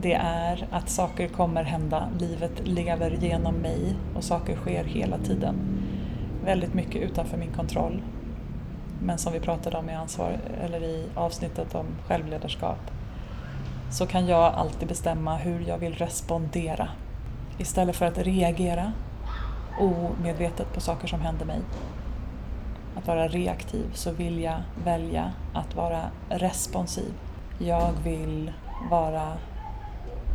det 0.00 0.14
är 0.22 0.66
att 0.70 0.88
saker 0.88 1.28
kommer 1.28 1.64
hända. 1.64 2.08
Livet 2.18 2.66
lever 2.68 3.10
genom 3.10 3.54
mig 3.54 3.96
och 4.16 4.24
saker 4.24 4.56
sker 4.56 4.84
hela 4.84 5.18
tiden. 5.18 5.54
Väldigt 6.44 6.74
mycket 6.74 7.02
utanför 7.02 7.36
min 7.36 7.52
kontroll. 7.52 8.02
Men 9.02 9.18
som 9.18 9.32
vi 9.32 9.40
pratade 9.40 9.76
om 9.76 9.90
i, 9.90 9.94
ansvar, 9.94 10.38
eller 10.64 10.82
i 10.82 11.06
avsnittet 11.14 11.74
om 11.74 11.86
självledarskap 12.06 12.90
så 13.90 14.06
kan 14.06 14.26
jag 14.26 14.54
alltid 14.54 14.88
bestämma 14.88 15.36
hur 15.36 15.60
jag 15.68 15.78
vill 15.78 15.94
respondera. 15.94 16.88
Istället 17.58 17.96
för 17.96 18.06
att 18.06 18.18
reagera 18.18 18.92
omedvetet 19.80 20.72
på 20.74 20.80
saker 20.80 21.08
som 21.08 21.20
händer 21.20 21.46
mig. 21.46 21.60
Att 22.96 23.06
vara 23.06 23.28
reaktiv 23.28 23.90
så 23.94 24.12
vill 24.12 24.42
jag 24.42 24.60
välja 24.84 25.32
att 25.54 25.74
vara 25.74 26.02
responsiv. 26.28 27.12
Jag 27.58 27.92
vill 28.04 28.52
vara 28.90 29.32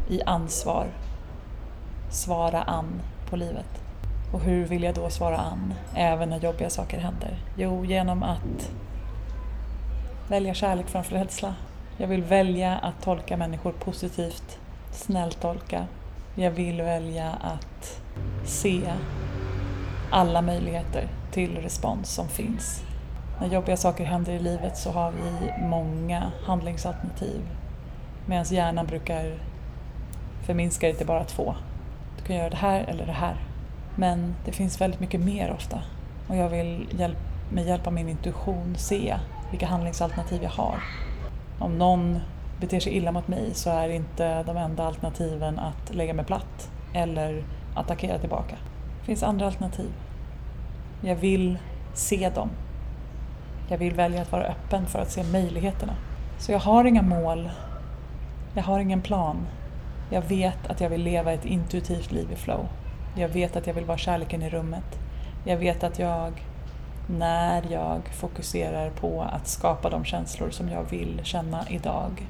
i 0.09 0.21
ansvar, 0.21 0.87
svara 2.09 2.63
an 2.63 3.01
på 3.29 3.35
livet. 3.35 3.81
Och 4.33 4.41
hur 4.41 4.65
vill 4.65 4.83
jag 4.83 4.95
då 4.95 5.09
svara 5.09 5.37
an, 5.37 5.73
även 5.95 6.29
när 6.29 6.39
jobbiga 6.39 6.69
saker 6.69 6.99
händer? 6.99 7.37
Jo, 7.57 7.85
genom 7.85 8.23
att 8.23 8.71
välja 10.27 10.53
kärlek 10.53 10.87
framför 10.87 11.15
rädsla. 11.15 11.55
Jag 11.97 12.07
vill 12.07 12.23
välja 12.23 12.77
att 12.77 13.01
tolka 13.01 13.37
människor 13.37 13.71
positivt, 13.71 14.59
snälltolka. 14.91 15.87
Jag 16.35 16.51
vill 16.51 16.81
välja 16.81 17.31
att 17.31 18.01
se 18.45 18.81
alla 20.11 20.41
möjligheter 20.41 21.07
till 21.31 21.57
respons 21.57 22.09
som 22.09 22.27
finns. 22.27 22.83
När 23.39 23.47
jobbiga 23.47 23.77
saker 23.77 24.05
händer 24.05 24.33
i 24.33 24.39
livet 24.39 24.77
så 24.77 24.91
har 24.91 25.11
vi 25.11 25.65
många 25.67 26.31
handlingsalternativ 26.45 27.41
medan 28.25 28.45
hjärnan 28.45 28.85
brukar 28.85 29.37
förminska 30.45 30.87
det 30.87 30.93
till 30.93 31.07
bara 31.07 31.23
två. 31.23 31.55
Du 32.17 32.23
kan 32.23 32.35
göra 32.35 32.49
det 32.49 32.55
här 32.55 32.83
eller 32.87 33.05
det 33.05 33.11
här. 33.11 33.35
Men 33.95 34.35
det 34.45 34.51
finns 34.51 34.81
väldigt 34.81 34.99
mycket 34.99 35.21
mer 35.21 35.51
ofta 35.51 35.81
och 36.27 36.35
jag 36.35 36.49
vill 36.49 36.87
med 37.51 37.65
hjälp 37.65 37.87
av 37.87 37.93
min 37.93 38.09
intuition 38.09 38.75
se 38.77 39.17
vilka 39.51 39.67
handlingsalternativ 39.67 40.43
jag 40.43 40.49
har 40.49 40.83
om 41.59 41.77
någon 41.77 42.19
beter 42.59 42.79
sig 42.79 42.93
illa 42.93 43.11
mot 43.11 43.27
mig 43.27 43.53
så 43.53 43.69
är 43.69 43.89
inte 43.89 44.43
de 44.43 44.57
enda 44.57 44.83
alternativen 44.83 45.59
att 45.59 45.95
lägga 45.95 46.13
mig 46.13 46.25
platt 46.25 46.71
eller 46.93 47.43
attackera 47.75 48.19
tillbaka. 48.19 48.55
Det 48.99 49.05
finns 49.05 49.23
andra 49.23 49.45
alternativ. 49.45 49.91
Jag 51.01 51.15
vill 51.15 51.57
se 51.93 52.29
dem. 52.29 52.49
Jag 53.69 53.77
vill 53.77 53.93
välja 53.93 54.21
att 54.21 54.31
vara 54.31 54.43
öppen 54.43 54.85
för 54.85 54.99
att 54.99 55.11
se 55.11 55.23
möjligheterna. 55.23 55.93
Så 56.37 56.51
jag 56.51 56.59
har 56.59 56.85
inga 56.85 57.01
mål. 57.01 57.49
Jag 58.53 58.63
har 58.63 58.79
ingen 58.79 59.01
plan. 59.01 59.37
Jag 60.09 60.21
vet 60.21 60.67
att 60.67 60.81
jag 60.81 60.89
vill 60.89 61.03
leva 61.03 61.33
ett 61.33 61.45
intuitivt 61.45 62.11
liv 62.11 62.31
i 62.31 62.35
flow. 62.35 62.67
Jag 63.15 63.29
vet 63.29 63.55
att 63.55 63.67
jag 63.67 63.73
vill 63.73 63.85
vara 63.85 63.97
kärleken 63.97 64.41
i 64.41 64.49
rummet. 64.49 64.99
Jag 65.45 65.57
vet 65.57 65.83
att 65.83 65.99
jag 65.99 66.43
när 67.07 67.71
jag 67.71 68.01
fokuserar 68.13 68.89
på 68.89 69.21
att 69.21 69.47
skapa 69.47 69.89
de 69.89 70.05
känslor 70.05 70.49
som 70.49 70.69
jag 70.69 70.83
vill 70.83 71.21
känna 71.23 71.69
idag. 71.69 72.27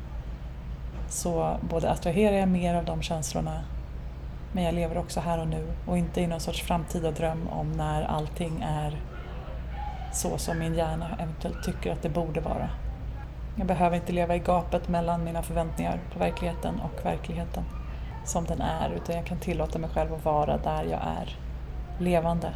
Så 1.09 1.57
både 1.69 1.91
attraherar 1.91 2.37
jag 2.37 2.49
mer 2.49 2.75
av 2.75 2.85
de 2.85 3.01
känslorna 3.01 3.63
men 4.51 4.63
jag 4.63 4.75
lever 4.75 4.97
också 4.97 5.19
här 5.19 5.39
och 5.39 5.47
nu 5.47 5.67
och 5.85 5.97
inte 5.97 6.21
i 6.21 6.27
någon 6.27 6.39
sorts 6.39 6.61
framtida 6.61 7.11
dröm 7.11 7.47
om 7.47 7.71
när 7.71 8.03
allting 8.03 8.61
är 8.61 9.01
så 10.13 10.37
som 10.37 10.59
min 10.59 10.75
hjärna 10.75 11.17
eventuellt 11.19 11.63
tycker 11.63 11.91
att 11.91 12.01
det 12.01 12.09
borde 12.09 12.41
vara. 12.41 12.69
Jag 13.55 13.67
behöver 13.67 13.95
inte 13.95 14.11
leva 14.11 14.35
i 14.35 14.39
gapet 14.39 14.87
mellan 14.87 15.23
mina 15.23 15.43
förväntningar 15.43 15.99
på 16.13 16.19
verkligheten 16.19 16.79
och 16.79 17.05
verkligheten 17.05 17.63
som 18.25 18.45
den 18.45 18.61
är 18.61 18.89
utan 18.89 19.15
jag 19.15 19.25
kan 19.25 19.39
tillåta 19.39 19.79
mig 19.79 19.89
själv 19.89 20.13
att 20.13 20.25
vara 20.25 20.57
där 20.57 20.83
jag 20.83 21.01
är. 21.01 21.37
Levande. 21.99 22.53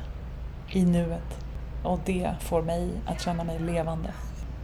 I 0.69 0.85
nuet. 0.85 1.45
Och 1.83 1.99
det 2.05 2.31
får 2.39 2.61
mig 2.61 2.89
att 3.05 3.21
känna 3.21 3.43
mig 3.43 3.59
levande. 3.59 4.09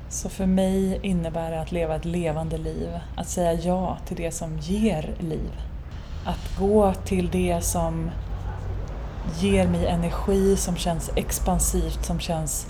Så 0.09 0.29
för 0.29 0.45
mig 0.45 0.99
innebär 1.03 1.51
det 1.51 1.61
att 1.61 1.71
leva 1.71 1.95
ett 1.95 2.05
levande 2.05 2.57
liv, 2.57 2.89
att 3.15 3.27
säga 3.27 3.53
ja 3.53 3.97
till 4.05 4.17
det 4.17 4.31
som 4.31 4.57
ger 4.57 5.15
liv. 5.19 5.51
Att 6.25 6.57
gå 6.59 6.93
till 6.93 7.29
det 7.29 7.61
som 7.61 8.11
ger 9.39 9.67
mig 9.67 9.85
energi, 9.87 10.57
som 10.57 10.75
känns 10.75 11.11
expansivt, 11.15 12.05
som 12.05 12.19
känns 12.19 12.67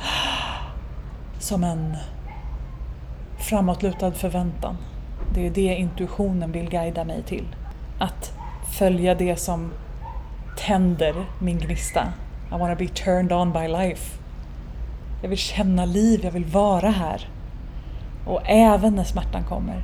som 1.39 1.63
en 1.63 1.97
framåtlutad 3.45 4.11
förväntan. 4.11 4.77
Det 5.33 5.45
är 5.45 5.49
det 5.49 5.75
intuitionen 5.75 6.51
vill 6.51 6.69
guida 6.69 7.03
mig 7.03 7.23
till. 7.23 7.55
Att 7.99 8.33
följa 8.77 9.15
det 9.15 9.35
som 9.35 9.71
tänder 10.57 11.13
min 11.41 11.57
gnista. 11.57 12.13
I 12.51 12.57
wanna 12.59 12.75
be 12.75 12.87
turned 12.87 13.33
on 13.33 13.53
by 13.53 13.67
life. 13.67 14.17
Jag 15.21 15.29
vill 15.29 15.37
känna 15.37 15.85
liv, 15.85 16.19
jag 16.23 16.31
vill 16.31 16.45
vara 16.45 16.89
här. 16.89 17.29
Och 18.27 18.41
även 18.45 18.95
när 18.95 19.03
smärtan 19.03 19.43
kommer. 19.43 19.83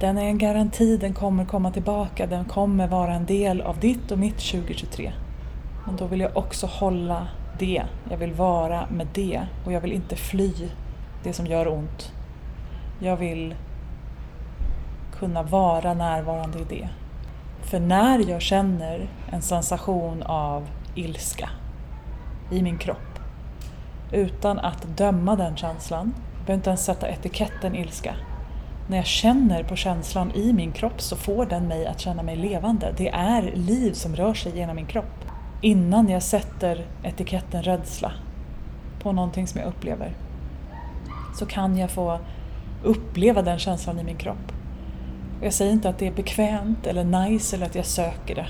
Den 0.00 0.18
är 0.18 0.24
en 0.24 0.38
garanti, 0.38 0.96
den 0.96 1.14
kommer 1.14 1.44
komma 1.44 1.70
tillbaka, 1.70 2.26
den 2.26 2.44
kommer 2.44 2.86
vara 2.86 3.14
en 3.14 3.26
del 3.26 3.60
av 3.60 3.78
ditt 3.78 4.10
och 4.10 4.18
mitt 4.18 4.38
2023. 4.38 5.12
Men 5.86 5.96
då 5.96 6.06
vill 6.06 6.20
jag 6.20 6.36
också 6.36 6.66
hålla 6.66 7.28
det, 7.58 7.82
jag 8.10 8.16
vill 8.16 8.32
vara 8.32 8.86
med 8.90 9.06
det 9.14 9.40
och 9.66 9.72
jag 9.72 9.80
vill 9.80 9.92
inte 9.92 10.16
fly 10.16 10.52
det 11.22 11.32
som 11.32 11.46
gör 11.46 11.68
ont. 11.68 12.12
Jag 13.04 13.16
vill 13.16 13.54
kunna 15.18 15.42
vara 15.42 15.94
närvarande 15.94 16.58
i 16.58 16.64
det. 16.68 16.88
För 17.62 17.80
när 17.80 18.30
jag 18.30 18.42
känner 18.42 19.08
en 19.30 19.42
sensation 19.42 20.22
av 20.22 20.68
ilska 20.94 21.50
i 22.50 22.62
min 22.62 22.78
kropp 22.78 23.18
utan 24.12 24.58
att 24.58 24.82
döma 24.96 25.36
den 25.36 25.56
känslan. 25.56 26.14
Jag 26.16 26.46
behöver 26.46 26.54
inte 26.54 26.70
ens 26.70 26.84
sätta 26.84 27.08
etiketten 27.08 27.74
ilska. 27.74 28.14
När 28.88 28.96
jag 28.96 29.06
känner 29.06 29.62
på 29.62 29.76
känslan 29.76 30.32
i 30.34 30.52
min 30.52 30.72
kropp 30.72 31.00
så 31.00 31.16
får 31.16 31.46
den 31.46 31.68
mig 31.68 31.86
att 31.86 32.00
känna 32.00 32.22
mig 32.22 32.36
levande. 32.36 32.94
Det 32.96 33.08
är 33.08 33.42
liv 33.42 33.92
som 33.92 34.16
rör 34.16 34.34
sig 34.34 34.56
genom 34.56 34.76
min 34.76 34.86
kropp. 34.86 35.24
Innan 35.60 36.08
jag 36.08 36.22
sätter 36.22 36.86
etiketten 37.02 37.62
rädsla 37.62 38.12
på 39.02 39.12
någonting 39.12 39.46
som 39.46 39.60
jag 39.60 39.68
upplever 39.68 40.12
så 41.34 41.46
kan 41.46 41.76
jag 41.76 41.90
få 41.90 42.18
uppleva 42.84 43.42
den 43.42 43.58
känslan 43.58 43.98
i 43.98 44.04
min 44.04 44.16
kropp. 44.16 44.52
Jag 45.42 45.52
säger 45.52 45.72
inte 45.72 45.88
att 45.88 45.98
det 45.98 46.06
är 46.06 46.12
bekvämt 46.12 46.86
eller 46.86 47.04
nice 47.04 47.56
eller 47.56 47.66
att 47.66 47.74
jag 47.74 47.86
söker 47.86 48.34
det. 48.34 48.46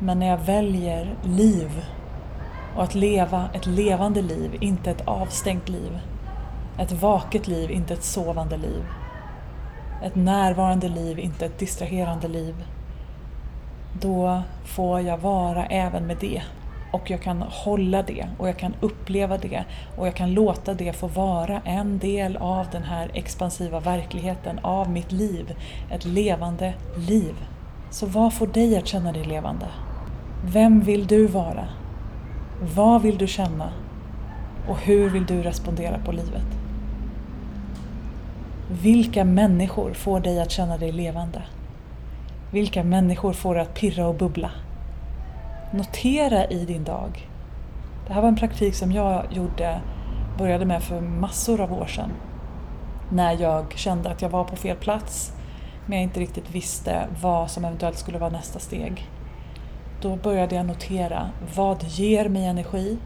Men 0.00 0.18
när 0.18 0.26
jag 0.26 0.38
väljer 0.38 1.14
liv 1.24 1.84
och 2.76 2.82
att 2.82 2.94
leva 2.94 3.48
ett 3.54 3.66
levande 3.66 4.22
liv, 4.22 4.56
inte 4.60 4.90
ett 4.90 5.08
avstängt 5.08 5.68
liv. 5.68 5.98
Ett 6.78 6.92
vaket 6.92 7.48
liv, 7.48 7.70
inte 7.70 7.94
ett 7.94 8.04
sovande 8.04 8.56
liv. 8.56 8.84
Ett 10.02 10.14
närvarande 10.14 10.88
liv, 10.88 11.18
inte 11.18 11.46
ett 11.46 11.58
distraherande 11.58 12.28
liv. 12.28 12.54
Då 14.00 14.42
får 14.64 15.00
jag 15.00 15.18
vara 15.18 15.66
även 15.66 16.06
med 16.06 16.16
det. 16.20 16.42
Och 16.96 17.10
jag 17.10 17.22
kan 17.22 17.42
hålla 17.42 18.02
det 18.02 18.26
och 18.38 18.48
jag 18.48 18.58
kan 18.58 18.74
uppleva 18.80 19.38
det 19.38 19.64
och 19.96 20.06
jag 20.06 20.14
kan 20.14 20.34
låta 20.34 20.74
det 20.74 20.92
få 20.92 21.06
vara 21.06 21.60
en 21.64 21.98
del 21.98 22.36
av 22.36 22.66
den 22.72 22.82
här 22.82 23.10
expansiva 23.14 23.80
verkligheten, 23.80 24.58
av 24.62 24.90
mitt 24.90 25.12
liv. 25.12 25.56
Ett 25.90 26.04
levande 26.04 26.74
liv. 27.08 27.34
Så 27.90 28.06
vad 28.06 28.34
får 28.34 28.46
dig 28.46 28.78
att 28.78 28.86
känna 28.86 29.12
dig 29.12 29.24
levande? 29.24 29.66
Vem 30.44 30.80
vill 30.80 31.06
du 31.06 31.26
vara? 31.26 31.68
Vad 32.74 33.02
vill 33.02 33.18
du 33.18 33.26
känna? 33.26 33.72
Och 34.68 34.78
hur 34.78 35.10
vill 35.10 35.26
du 35.26 35.42
respondera 35.42 35.98
på 35.98 36.12
livet? 36.12 36.46
Vilka 38.70 39.24
människor 39.24 39.94
får 39.94 40.20
dig 40.20 40.40
att 40.40 40.50
känna 40.50 40.78
dig 40.78 40.92
levande? 40.92 41.42
Vilka 42.50 42.84
människor 42.84 43.32
får 43.32 43.54
dig 43.54 43.62
att 43.62 43.74
pirra 43.74 44.06
och 44.06 44.14
bubbla? 44.14 44.50
Notera 45.76 46.46
i 46.46 46.64
din 46.64 46.84
dag. 46.84 47.28
Det 48.06 48.12
här 48.12 48.20
var 48.20 48.28
en 48.28 48.36
praktik 48.36 48.74
som 48.74 48.92
jag 48.92 49.26
gjorde, 49.30 49.80
började 50.38 50.64
med 50.64 50.82
för 50.82 51.00
massor 51.00 51.60
av 51.60 51.72
år 51.72 51.86
sedan. 51.86 52.12
När 53.12 53.40
jag 53.40 53.72
kände 53.78 54.10
att 54.10 54.22
jag 54.22 54.28
var 54.28 54.44
på 54.44 54.56
fel 54.56 54.76
plats, 54.76 55.32
men 55.86 55.98
jag 55.98 56.02
inte 56.02 56.20
riktigt 56.20 56.50
visste 56.50 57.06
vad 57.22 57.50
som 57.50 57.64
eventuellt 57.64 57.98
skulle 57.98 58.18
vara 58.18 58.30
nästa 58.30 58.58
steg. 58.58 59.08
Då 60.00 60.16
började 60.16 60.54
jag 60.54 60.66
notera 60.66 61.30
vad 61.56 61.84
ger 61.84 62.28
mig 62.28 62.44
energi 62.44 62.98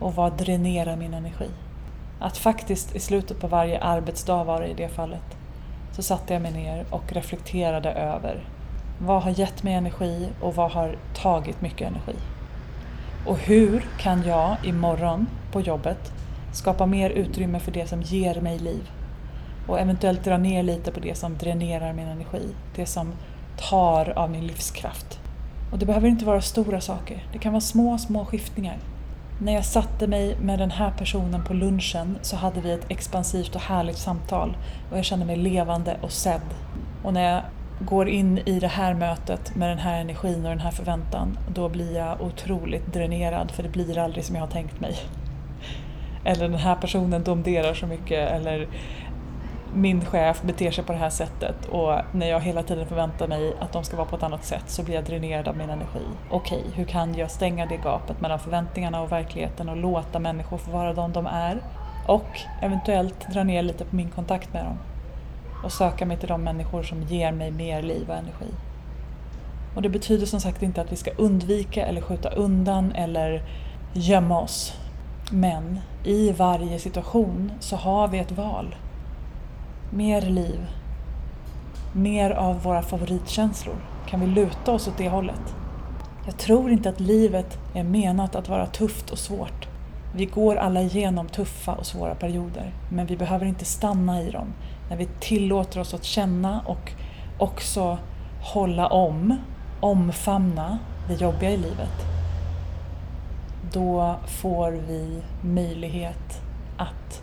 och 0.00 0.14
vad 0.14 0.38
dränerar 0.38 0.96
min 0.96 1.14
energi. 1.14 1.48
Att 2.20 2.38
faktiskt 2.38 2.96
i 2.96 3.00
slutet 3.00 3.40
på 3.40 3.46
varje 3.46 3.80
arbetsdag 3.80 4.44
var 4.44 4.60
det 4.60 4.68
i 4.68 4.74
det 4.74 4.88
fallet, 4.88 5.36
så 5.92 6.02
satte 6.02 6.32
jag 6.32 6.42
mig 6.42 6.52
ner 6.52 6.84
och 6.90 7.12
reflekterade 7.12 7.90
över 7.92 8.44
vad 8.98 9.22
har 9.22 9.30
gett 9.30 9.62
mig 9.62 9.74
energi 9.74 10.28
och 10.40 10.54
vad 10.54 10.70
har 10.70 10.96
tagit 11.14 11.60
mycket 11.60 11.88
energi? 11.88 12.16
Och 13.26 13.38
hur 13.38 13.86
kan 13.98 14.22
jag 14.22 14.56
imorgon 14.64 15.26
på 15.52 15.60
jobbet 15.60 16.12
skapa 16.52 16.86
mer 16.86 17.10
utrymme 17.10 17.60
för 17.60 17.72
det 17.72 17.86
som 17.86 18.02
ger 18.02 18.40
mig 18.40 18.58
liv? 18.58 18.90
Och 19.66 19.80
eventuellt 19.80 20.24
dra 20.24 20.38
ner 20.38 20.62
lite 20.62 20.92
på 20.92 21.00
det 21.00 21.14
som 21.14 21.38
dränerar 21.38 21.92
min 21.92 22.08
energi, 22.08 22.48
det 22.76 22.86
som 22.86 23.12
tar 23.70 24.18
av 24.18 24.30
min 24.30 24.46
livskraft. 24.46 25.20
Och 25.72 25.78
det 25.78 25.86
behöver 25.86 26.08
inte 26.08 26.24
vara 26.24 26.40
stora 26.40 26.80
saker, 26.80 27.26
det 27.32 27.38
kan 27.38 27.52
vara 27.52 27.60
små, 27.60 27.98
små 27.98 28.24
skiftningar. 28.24 28.76
När 29.40 29.52
jag 29.52 29.64
satte 29.64 30.06
mig 30.06 30.36
med 30.40 30.58
den 30.58 30.70
här 30.70 30.90
personen 30.98 31.44
på 31.44 31.54
lunchen 31.54 32.18
så 32.22 32.36
hade 32.36 32.60
vi 32.60 32.72
ett 32.72 32.86
expansivt 32.90 33.54
och 33.54 33.60
härligt 33.60 33.98
samtal 33.98 34.56
och 34.90 34.98
jag 34.98 35.04
kände 35.04 35.26
mig 35.26 35.36
levande 35.36 35.96
och 36.02 36.12
sedd. 36.12 36.54
Och 37.02 37.14
när 37.14 37.34
jag 37.34 37.42
går 37.80 38.08
in 38.08 38.38
i 38.38 38.60
det 38.60 38.68
här 38.68 38.94
mötet 38.94 39.54
med 39.54 39.68
den 39.68 39.78
här 39.78 40.00
energin 40.00 40.44
och 40.44 40.50
den 40.50 40.60
här 40.60 40.70
förväntan, 40.70 41.38
då 41.48 41.68
blir 41.68 41.96
jag 41.96 42.20
otroligt 42.20 42.92
dränerad 42.92 43.50
för 43.50 43.62
det 43.62 43.68
blir 43.68 43.98
aldrig 43.98 44.24
som 44.24 44.36
jag 44.36 44.42
har 44.42 44.50
tänkt 44.50 44.80
mig. 44.80 44.96
Eller 46.24 46.48
den 46.48 46.58
här 46.58 46.74
personen 46.74 47.24
domderar 47.24 47.74
så 47.74 47.86
mycket 47.86 48.30
eller 48.30 48.68
min 49.74 50.04
chef 50.04 50.42
beter 50.42 50.70
sig 50.70 50.84
på 50.84 50.92
det 50.92 50.98
här 50.98 51.10
sättet 51.10 51.66
och 51.66 51.98
när 52.12 52.26
jag 52.26 52.40
hela 52.40 52.62
tiden 52.62 52.86
förväntar 52.86 53.28
mig 53.28 53.54
att 53.60 53.72
de 53.72 53.84
ska 53.84 53.96
vara 53.96 54.06
på 54.06 54.16
ett 54.16 54.22
annat 54.22 54.44
sätt 54.44 54.64
så 54.66 54.82
blir 54.82 54.94
jag 54.94 55.04
dränerad 55.04 55.48
av 55.48 55.56
min 55.56 55.70
energi. 55.70 56.04
Okej, 56.30 56.58
okay, 56.58 56.70
hur 56.74 56.84
kan 56.84 57.14
jag 57.14 57.30
stänga 57.30 57.66
det 57.66 57.76
gapet 57.76 58.20
mellan 58.20 58.38
förväntningarna 58.38 59.02
och 59.02 59.12
verkligheten 59.12 59.68
och 59.68 59.76
låta 59.76 60.18
människor 60.18 60.58
få 60.58 60.70
vara 60.70 60.92
de 60.92 61.12
de 61.12 61.26
är? 61.26 61.62
Och 62.06 62.40
eventuellt 62.62 63.32
dra 63.32 63.44
ner 63.44 63.62
lite 63.62 63.84
på 63.84 63.96
min 63.96 64.10
kontakt 64.10 64.52
med 64.52 64.64
dem 64.64 64.78
och 65.64 65.72
söka 65.72 66.06
mig 66.06 66.16
till 66.16 66.28
de 66.28 66.42
människor 66.42 66.82
som 66.82 67.02
ger 67.02 67.32
mig 67.32 67.50
mer 67.50 67.82
liv 67.82 68.10
och 68.10 68.16
energi. 68.16 68.54
Och 69.74 69.82
det 69.82 69.88
betyder 69.88 70.26
som 70.26 70.40
sagt 70.40 70.62
inte 70.62 70.80
att 70.80 70.92
vi 70.92 70.96
ska 70.96 71.10
undvika 71.10 71.86
eller 71.86 72.00
skjuta 72.00 72.30
undan 72.30 72.92
eller 72.92 73.42
gömma 73.92 74.40
oss. 74.40 74.72
Men 75.30 75.80
i 76.04 76.32
varje 76.32 76.78
situation 76.78 77.52
så 77.60 77.76
har 77.76 78.08
vi 78.08 78.18
ett 78.18 78.32
val. 78.32 78.74
Mer 79.90 80.22
liv. 80.22 80.66
Mer 81.92 82.30
av 82.30 82.62
våra 82.62 82.82
favoritkänslor. 82.82 83.76
Kan 84.06 84.20
vi 84.20 84.26
luta 84.26 84.72
oss 84.72 84.88
åt 84.88 84.98
det 84.98 85.08
hållet? 85.08 85.54
Jag 86.26 86.38
tror 86.38 86.70
inte 86.70 86.88
att 86.88 87.00
livet 87.00 87.58
är 87.74 87.84
menat 87.84 88.34
att 88.34 88.48
vara 88.48 88.66
tufft 88.66 89.10
och 89.10 89.18
svårt. 89.18 89.68
Vi 90.16 90.26
går 90.26 90.56
alla 90.56 90.82
igenom 90.82 91.28
tuffa 91.28 91.72
och 91.72 91.86
svåra 91.86 92.14
perioder, 92.14 92.72
men 92.90 93.06
vi 93.06 93.16
behöver 93.16 93.46
inte 93.46 93.64
stanna 93.64 94.22
i 94.22 94.30
dem 94.30 94.46
när 94.94 94.98
vi 94.98 95.08
tillåter 95.20 95.80
oss 95.80 95.94
att 95.94 96.04
känna 96.04 96.60
och 96.60 96.92
också 97.38 97.98
hålla 98.42 98.86
om, 98.86 99.36
omfamna 99.80 100.78
det 101.08 101.14
jobbiga 101.14 101.50
i 101.50 101.56
livet, 101.56 102.06
då 103.72 104.16
får 104.26 104.72
vi 104.72 105.22
möjlighet 105.40 106.40
att 106.78 107.22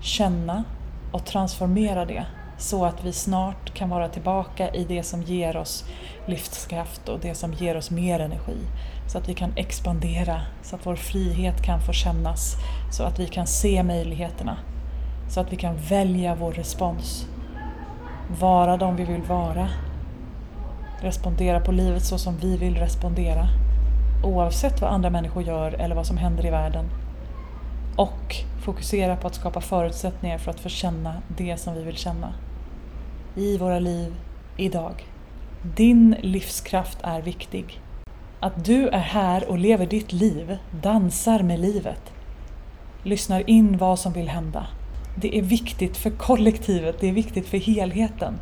känna 0.00 0.64
och 1.12 1.24
transformera 1.24 2.04
det 2.04 2.26
så 2.58 2.84
att 2.84 3.04
vi 3.04 3.12
snart 3.12 3.74
kan 3.74 3.88
vara 3.88 4.08
tillbaka 4.08 4.74
i 4.74 4.84
det 4.84 5.02
som 5.02 5.22
ger 5.22 5.56
oss 5.56 5.84
livskraft 6.26 7.08
och 7.08 7.20
det 7.20 7.34
som 7.34 7.52
ger 7.52 7.76
oss 7.76 7.90
mer 7.90 8.20
energi. 8.20 8.58
Så 9.08 9.18
att 9.18 9.28
vi 9.28 9.34
kan 9.34 9.52
expandera, 9.56 10.40
så 10.62 10.76
att 10.76 10.86
vår 10.86 10.96
frihet 10.96 11.62
kan 11.62 11.80
få 11.80 11.92
kännas, 11.92 12.54
så 12.92 13.02
att 13.02 13.18
vi 13.18 13.26
kan 13.26 13.46
se 13.46 13.82
möjligheterna 13.82 14.56
så 15.28 15.40
att 15.40 15.52
vi 15.52 15.56
kan 15.56 15.76
välja 15.76 16.34
vår 16.34 16.52
respons. 16.52 17.26
Vara 18.40 18.76
de 18.76 18.96
vi 18.96 19.04
vill 19.04 19.22
vara. 19.22 19.68
Respondera 21.00 21.60
på 21.60 21.72
livet 21.72 22.04
så 22.04 22.18
som 22.18 22.36
vi 22.36 22.56
vill 22.56 22.76
respondera. 22.76 23.48
Oavsett 24.24 24.80
vad 24.80 24.92
andra 24.92 25.10
människor 25.10 25.42
gör 25.42 25.72
eller 25.72 25.94
vad 25.94 26.06
som 26.06 26.16
händer 26.16 26.46
i 26.46 26.50
världen. 26.50 26.84
Och 27.96 28.36
fokusera 28.64 29.16
på 29.16 29.26
att 29.26 29.34
skapa 29.34 29.60
förutsättningar 29.60 30.38
för 30.38 30.50
att 30.50 30.60
få 30.60 30.68
känna 30.68 31.14
det 31.36 31.56
som 31.56 31.74
vi 31.74 31.82
vill 31.82 31.96
känna. 31.96 32.34
I 33.34 33.58
våra 33.58 33.78
liv, 33.78 34.14
idag. 34.56 35.06
Din 35.62 36.16
livskraft 36.20 36.98
är 37.02 37.22
viktig. 37.22 37.80
Att 38.40 38.64
du 38.64 38.88
är 38.88 38.98
här 38.98 39.50
och 39.50 39.58
lever 39.58 39.86
ditt 39.86 40.12
liv, 40.12 40.58
dansar 40.82 41.42
med 41.42 41.60
livet. 41.60 42.12
Lyssnar 43.02 43.50
in 43.50 43.78
vad 43.78 43.98
som 43.98 44.12
vill 44.12 44.28
hända 44.28 44.66
det 45.20 45.38
är 45.38 45.42
viktigt 45.42 45.96
för 45.96 46.10
kollektivet, 46.10 47.00
det 47.00 47.08
är 47.08 47.12
viktigt 47.12 47.46
för 47.46 47.58
helheten. 47.58 48.38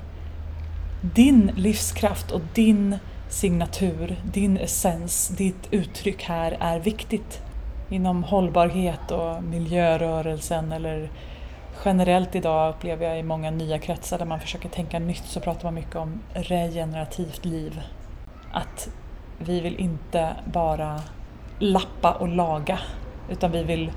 Din 1.01 1.51
livskraft 1.57 2.31
och 2.31 2.41
din 2.55 2.99
signatur, 3.29 4.17
din 4.33 4.57
essens, 4.57 5.29
ditt 5.29 5.69
uttryck 5.71 6.23
här 6.23 6.57
är 6.61 6.81
viktigt. 6.81 7.43
Inom 7.91 8.25
hållbarhet 8.25 9.11
och 9.11 9.43
miljörörelsen 9.43 10.73
eller 10.73 11.11
generellt 11.85 12.35
idag 12.35 12.75
upplever 12.75 13.07
jag 13.09 13.19
i 13.19 13.23
många 13.23 13.51
nya 13.51 13.79
kretsar 13.79 14.19
där 14.19 14.27
man 14.27 14.41
försöker 14.41 14.69
tänka 14.69 14.99
nytt 14.99 15.25
så 15.25 15.41
pratar 15.41 15.65
man 15.65 15.75
mycket 15.75 15.97
om 15.97 16.21
regenerativt 16.33 17.45
liv. 17.45 17.81
Att 18.53 18.89
vi 19.39 19.61
vill 19.61 19.77
inte 19.77 20.37
bara 20.53 21.01
lappa 21.59 22.12
och 22.12 22.29
laga 22.29 22.79
utan 23.31 23.53
vi 23.53 23.62
vill 23.62 23.91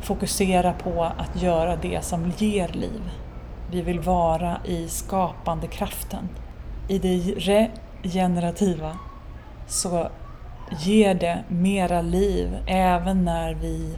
fokusera 0.00 0.72
på 0.72 1.04
att 1.04 1.42
göra 1.42 1.76
det 1.76 2.04
som 2.04 2.32
ger 2.38 2.68
liv. 2.68 3.10
Vi 3.70 3.82
vill 3.82 4.00
vara 4.00 4.56
i 4.64 4.88
skapande 4.88 5.66
kraften. 5.66 6.28
I 6.88 6.98
det 6.98 7.18
regenerativa 8.02 8.98
så 9.66 10.08
ger 10.78 11.14
det 11.14 11.44
mera 11.48 12.02
liv 12.02 12.58
även 12.66 13.24
när 13.24 13.54
vi 13.54 13.96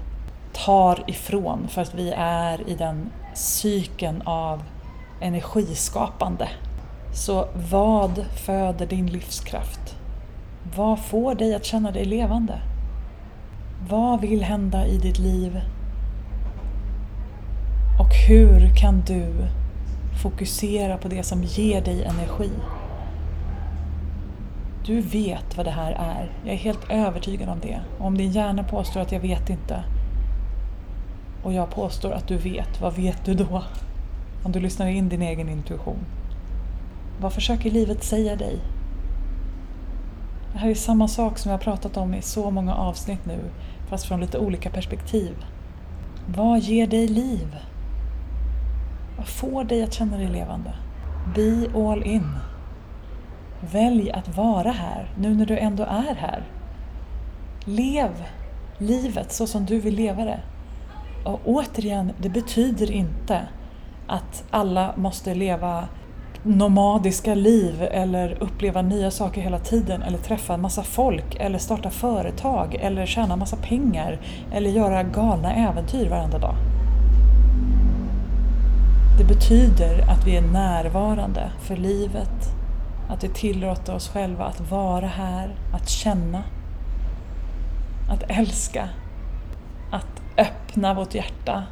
tar 0.53 1.05
ifrån 1.07 1.69
för 1.69 1.83
att 1.83 1.95
vi 1.95 2.11
är 2.17 2.69
i 2.69 2.75
den 2.75 3.11
cykeln 3.35 4.23
av 4.25 4.63
energiskapande. 5.21 6.49
Så 7.15 7.49
vad 7.71 8.25
föder 8.47 8.87
din 8.87 9.07
livskraft? 9.07 9.97
Vad 10.77 10.99
får 10.99 11.35
dig 11.35 11.55
att 11.55 11.65
känna 11.65 11.91
dig 11.91 12.05
levande? 12.05 12.59
Vad 13.89 14.21
vill 14.21 14.43
hända 14.43 14.87
i 14.87 14.99
ditt 14.99 15.19
liv 15.19 15.61
och 18.03 18.15
hur 18.15 18.77
kan 18.77 19.03
du 19.07 19.49
Fokusera 20.23 20.99
på 20.99 21.09
det 21.09 21.23
som 21.23 21.45
ger 21.45 21.81
dig 21.81 22.05
energi. 22.05 22.51
Du 24.87 25.01
vet 25.01 25.57
vad 25.57 25.67
det 25.67 25.71
här 25.71 25.93
är. 25.93 26.33
Jag 26.45 26.55
är 26.55 26.59
helt 26.59 26.91
övertygad 26.91 27.49
om 27.49 27.61
det. 27.61 27.81
Och 27.99 28.07
om 28.07 28.19
din 28.19 28.31
hjärna 28.31 28.65
påstår 28.65 29.01
att 29.01 29.13
jag 29.13 29.21
vet 29.21 29.51
inte 29.51 29.85
och 31.43 31.53
jag 31.53 31.71
påstår 31.71 32.13
att 32.13 32.29
du 32.29 32.37
vet, 32.37 32.81
vad 32.81 32.97
vet 32.97 33.25
du 33.25 33.35
då? 33.35 33.65
Om 34.45 34.53
du 34.53 34.61
lyssnar 34.61 34.87
in 34.87 35.09
din 35.09 35.23
egen 35.23 35.49
intuition. 35.49 36.05
Vad 37.21 37.33
försöker 37.33 37.71
livet 37.71 38.05
säga 38.05 38.37
dig? 38.37 38.59
Det 40.53 40.59
här 40.59 40.71
är 40.71 40.75
samma 40.75 41.09
sak 41.09 41.39
som 41.39 41.51
jag 41.51 41.59
har 41.59 41.65
pratat 41.65 41.97
om 41.97 42.15
i 42.15 42.23
så 42.23 42.51
många 42.51 42.75
avsnitt 42.75 43.27
nu, 43.27 43.39
fast 43.89 44.05
från 44.05 44.21
lite 44.21 44.39
olika 44.39 44.71
perspektiv. 44.71 45.35
Vad 46.27 46.61
ger 46.61 46.87
dig 46.87 47.09
liv? 47.09 47.57
Vad 49.23 49.29
får 49.29 49.65
dig 49.65 49.83
att 49.83 49.93
känna 49.93 50.17
dig 50.17 50.29
levande? 50.29 50.73
Be 51.35 51.67
all 51.75 52.03
in. 52.03 52.29
Välj 53.73 54.11
att 54.11 54.37
vara 54.37 54.71
här, 54.71 55.11
nu 55.19 55.35
när 55.35 55.47
du 55.47 55.59
ändå 55.59 55.83
är 55.83 56.15
här. 56.15 56.43
Lev 57.65 58.11
livet 58.79 59.33
så 59.33 59.47
som 59.47 59.65
du 59.65 59.81
vill 59.81 59.95
leva 59.95 60.25
det. 60.25 60.41
Och 61.25 61.41
återigen, 61.45 62.13
det 62.19 62.29
betyder 62.29 62.91
inte 62.91 63.41
att 64.07 64.45
alla 64.51 64.95
måste 64.97 65.35
leva 65.35 65.89
nomadiska 66.43 67.35
liv 67.35 67.83
eller 67.83 68.43
uppleva 68.43 68.83
nya 68.83 69.11
saker 69.11 69.41
hela 69.41 69.59
tiden 69.59 70.03
eller 70.03 70.19
träffa 70.19 70.55
en 70.55 70.61
massa 70.61 70.83
folk 70.83 71.37
eller 71.41 71.59
starta 71.59 71.91
företag 71.91 72.75
eller 72.81 73.07
tjäna 73.07 73.37
massa 73.37 73.57
pengar 73.57 74.21
eller 74.53 74.71
göra 74.71 75.03
galna 75.03 75.55
äventyr 75.55 76.09
varenda 76.09 76.39
dag. 76.39 76.55
Det 79.19 79.25
betyder 79.25 80.11
att 80.11 80.27
vi 80.27 80.37
är 80.37 80.43
närvarande 80.43 81.53
för 81.61 81.77
livet, 81.77 82.55
att 83.09 83.25
vi 83.25 83.29
tillåter 83.29 83.95
oss 83.95 84.09
själva 84.09 84.45
att 84.45 84.71
vara 84.71 85.07
här, 85.07 85.55
att 85.75 85.89
känna, 85.89 86.43
att 88.11 88.23
älska, 88.29 88.89
att 89.91 90.23
öppna 90.39 90.95
vårt 90.95 91.15
hjärta, 91.15 91.65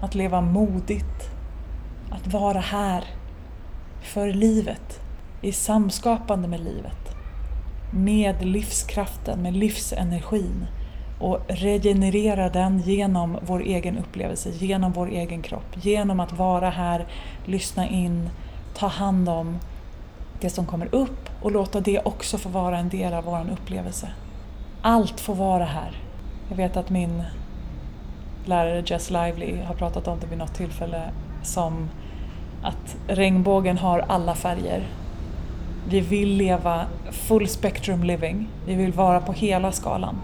att 0.00 0.14
leva 0.14 0.40
modigt, 0.40 1.30
att 2.10 2.26
vara 2.26 2.60
här 2.60 3.04
för 4.02 4.32
livet, 4.32 5.00
i 5.42 5.52
samskapande 5.52 6.48
med 6.48 6.60
livet, 6.60 7.16
med 7.90 8.44
livskraften, 8.44 9.42
med 9.42 9.52
livsenergin 9.56 10.66
och 11.20 11.38
regenerera 11.48 12.48
den 12.48 12.78
genom 12.78 13.38
vår 13.42 13.62
egen 13.62 13.98
upplevelse, 13.98 14.50
genom 14.50 14.92
vår 14.92 15.08
egen 15.08 15.42
kropp, 15.42 15.76
genom 15.82 16.20
att 16.20 16.32
vara 16.32 16.70
här, 16.70 17.06
lyssna 17.44 17.88
in, 17.88 18.30
ta 18.74 18.86
hand 18.86 19.28
om 19.28 19.58
det 20.40 20.50
som 20.50 20.66
kommer 20.66 20.94
upp 20.94 21.28
och 21.42 21.52
låta 21.52 21.80
det 21.80 22.00
också 22.04 22.38
få 22.38 22.48
vara 22.48 22.78
en 22.78 22.88
del 22.88 23.14
av 23.14 23.24
vår 23.24 23.46
upplevelse. 23.52 24.08
Allt 24.82 25.20
får 25.20 25.34
vara 25.34 25.64
här. 25.64 26.02
Jag 26.48 26.56
vet 26.56 26.76
att 26.76 26.90
min 26.90 27.22
lärare 28.44 28.82
Jess 28.86 29.10
Lively 29.10 29.62
har 29.62 29.74
pratat 29.74 30.08
om 30.08 30.20
det 30.20 30.26
vid 30.26 30.38
något 30.38 30.54
tillfälle 30.54 31.02
som 31.42 31.88
att 32.62 32.96
regnbågen 33.08 33.78
har 33.78 34.04
alla 34.08 34.34
färger. 34.34 34.86
Vi 35.88 36.00
vill 36.00 36.36
leva 36.36 36.86
full 37.10 37.48
spectrum 37.48 38.04
living. 38.04 38.48
Vi 38.66 38.74
vill 38.74 38.92
vara 38.92 39.20
på 39.20 39.32
hela 39.32 39.72
skalan. 39.72 40.16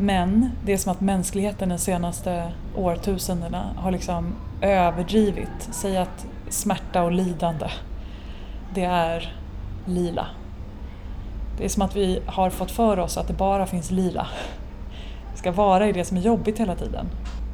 Men 0.00 0.50
det 0.64 0.72
är 0.72 0.76
som 0.76 0.92
att 0.92 1.00
mänskligheten 1.00 1.68
de 1.68 1.78
senaste 1.78 2.52
årtusendena 2.76 3.64
har 3.76 3.90
liksom 3.90 4.34
överdrivit. 4.60 5.68
Säg 5.70 5.96
att 5.96 6.26
smärta 6.48 7.02
och 7.02 7.12
lidande, 7.12 7.66
det 8.74 8.84
är 8.84 9.34
lila. 9.86 10.26
Det 11.58 11.64
är 11.64 11.68
som 11.68 11.82
att 11.82 11.96
vi 11.96 12.20
har 12.26 12.50
fått 12.50 12.70
för 12.70 12.98
oss 12.98 13.16
att 13.16 13.28
det 13.28 13.34
bara 13.34 13.66
finns 13.66 13.90
lila. 13.90 14.26
Det 15.32 15.38
ska 15.38 15.52
vara 15.52 15.88
i 15.88 15.92
det 15.92 16.04
som 16.04 16.16
är 16.16 16.20
jobbigt 16.20 16.60
hela 16.60 16.74
tiden. 16.74 17.06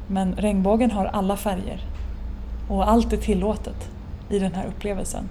Men 0.07 0.35
regnbågen 0.35 0.91
har 0.91 1.05
alla 1.05 1.37
färger. 1.37 1.79
Och 2.69 2.89
allt 2.89 3.13
är 3.13 3.17
tillåtet 3.17 3.91
i 4.29 4.39
den 4.39 4.53
här 4.53 4.65
upplevelsen. 4.65 5.29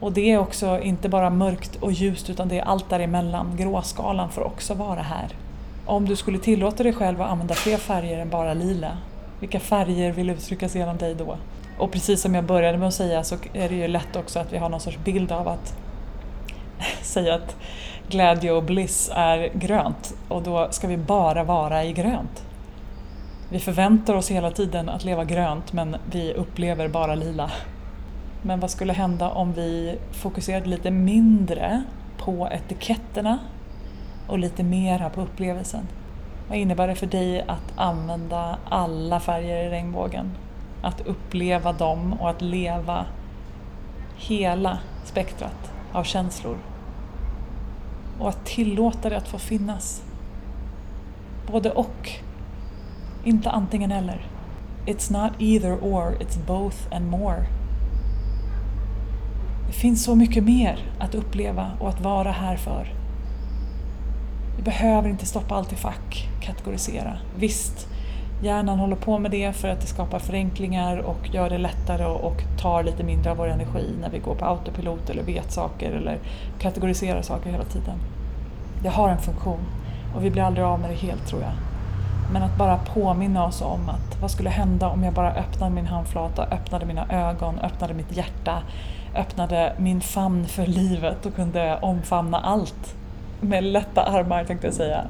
Och 0.00 0.12
det 0.12 0.32
är 0.32 0.38
också 0.38 0.80
inte 0.80 1.08
bara 1.08 1.30
mörkt 1.30 1.76
och 1.76 1.92
ljust 1.92 2.30
utan 2.30 2.48
det 2.48 2.58
är 2.58 2.64
allt 2.64 2.90
däremellan. 2.90 3.56
Gråskalan 3.56 4.30
får 4.30 4.46
också 4.46 4.74
vara 4.74 5.02
här. 5.02 5.28
Om 5.86 6.08
du 6.08 6.16
skulle 6.16 6.38
tillåta 6.38 6.82
dig 6.82 6.92
själv 6.92 7.22
att 7.22 7.30
använda 7.30 7.54
fler 7.54 7.76
färger 7.76 8.18
än 8.18 8.30
bara 8.30 8.54
lila, 8.54 8.98
vilka 9.40 9.60
färger 9.60 10.12
vill 10.12 10.30
uttryckas 10.30 10.74
genom 10.74 10.96
dig 10.96 11.14
då? 11.14 11.36
Och 11.78 11.92
precis 11.92 12.20
som 12.20 12.34
jag 12.34 12.44
började 12.44 12.78
med 12.78 12.88
att 12.88 12.94
säga 12.94 13.24
så 13.24 13.36
är 13.52 13.68
det 13.68 13.74
ju 13.74 13.88
lätt 13.88 14.16
också 14.16 14.38
att 14.38 14.52
vi 14.52 14.58
har 14.58 14.68
någon 14.68 14.80
sorts 14.80 14.98
bild 15.04 15.32
av 15.32 15.48
att 15.48 15.74
säga 17.02 17.34
att 17.34 17.56
glädje 18.08 18.52
och 18.52 18.62
bliss 18.62 19.10
är 19.14 19.50
grönt 19.54 20.14
och 20.28 20.42
då 20.42 20.68
ska 20.70 20.88
vi 20.88 20.96
bara 20.96 21.44
vara 21.44 21.84
i 21.84 21.92
grönt. 21.92 22.44
Vi 23.50 23.58
förväntar 23.58 24.14
oss 24.14 24.30
hela 24.30 24.50
tiden 24.50 24.88
att 24.88 25.04
leva 25.04 25.24
grönt 25.24 25.72
men 25.72 25.96
vi 26.10 26.32
upplever 26.32 26.88
bara 26.88 27.14
lila. 27.14 27.50
Men 28.42 28.60
vad 28.60 28.70
skulle 28.70 28.92
hända 28.92 29.30
om 29.30 29.52
vi 29.52 29.98
fokuserade 30.12 30.68
lite 30.68 30.90
mindre 30.90 31.82
på 32.18 32.48
etiketterna 32.52 33.38
och 34.26 34.38
lite 34.38 34.62
mera 34.62 35.10
på 35.10 35.20
upplevelsen? 35.20 35.86
Vad 36.48 36.58
innebär 36.58 36.88
det 36.88 36.94
för 36.94 37.06
dig 37.06 37.44
att 37.48 37.72
använda 37.76 38.58
alla 38.68 39.20
färger 39.20 39.64
i 39.64 39.70
regnbågen? 39.70 40.30
Att 40.82 41.00
uppleva 41.00 41.72
dem 41.72 42.12
och 42.12 42.30
att 42.30 42.42
leva 42.42 43.06
hela 44.16 44.78
spektrat 45.04 45.72
av 45.92 46.04
känslor. 46.04 46.56
Och 48.18 48.28
att 48.28 48.44
tillåta 48.44 49.10
det 49.10 49.16
att 49.16 49.28
få 49.28 49.38
finnas. 49.38 50.02
Både 51.52 51.70
och 51.70 52.10
inte 53.24 53.50
antingen 53.50 53.92
eller. 53.92 54.26
It's 54.86 55.12
not 55.12 55.32
either 55.38 55.78
or, 55.78 56.16
it's 56.20 56.46
both 56.46 56.76
and 56.90 57.10
more. 57.10 57.46
Det 59.66 59.72
finns 59.72 60.04
så 60.04 60.14
mycket 60.14 60.44
mer 60.44 60.78
att 60.98 61.14
uppleva 61.14 61.70
och 61.80 61.88
att 61.88 62.00
vara 62.00 62.30
här 62.30 62.56
för. 62.56 63.01
Vi 64.62 64.64
behöver 64.64 65.08
inte 65.08 65.26
stoppa 65.26 65.54
allt 65.54 65.72
i 65.72 65.76
fack, 65.76 66.28
kategorisera. 66.40 67.18
Visst, 67.36 67.88
hjärnan 68.42 68.78
håller 68.78 68.96
på 68.96 69.18
med 69.18 69.30
det 69.30 69.52
för 69.52 69.68
att 69.68 69.80
det 69.80 69.86
skapar 69.86 70.18
förenklingar 70.18 70.98
och 70.98 71.34
gör 71.34 71.50
det 71.50 71.58
lättare 71.58 72.04
och 72.04 72.42
tar 72.60 72.82
lite 72.82 73.02
mindre 73.02 73.30
av 73.30 73.36
vår 73.36 73.48
energi 73.48 73.94
när 74.00 74.10
vi 74.10 74.18
går 74.18 74.34
på 74.34 74.44
autopilot 74.44 75.10
eller 75.10 75.22
vet 75.22 75.52
saker 75.52 75.92
eller 75.92 76.18
kategoriserar 76.58 77.22
saker 77.22 77.50
hela 77.50 77.64
tiden. 77.64 77.98
Det 78.82 78.88
har 78.88 79.08
en 79.08 79.18
funktion 79.18 79.60
och 80.16 80.24
vi 80.24 80.30
blir 80.30 80.42
aldrig 80.42 80.64
av 80.64 80.80
med 80.80 80.90
det 80.90 80.96
helt 80.96 81.26
tror 81.26 81.42
jag. 81.42 81.52
Men 82.32 82.42
att 82.42 82.56
bara 82.56 82.78
påminna 82.78 83.46
oss 83.46 83.62
om 83.62 83.88
att 83.88 84.20
vad 84.20 84.30
skulle 84.30 84.50
hända 84.50 84.88
om 84.88 85.04
jag 85.04 85.14
bara 85.14 85.34
öppnade 85.34 85.74
min 85.74 85.86
handflata, 85.86 86.46
öppnade 86.46 86.86
mina 86.86 87.06
ögon, 87.10 87.58
öppnade 87.58 87.94
mitt 87.94 88.16
hjärta, 88.16 88.62
öppnade 89.16 89.72
min 89.78 90.00
famn 90.00 90.46
för 90.46 90.66
livet 90.66 91.26
och 91.26 91.34
kunde 91.34 91.78
omfamna 91.82 92.40
allt 92.40 92.96
med 93.42 93.64
lätta 93.64 94.02
armar 94.02 94.44
tänkte 94.44 94.66
jag 94.66 94.74
säga. 94.74 95.06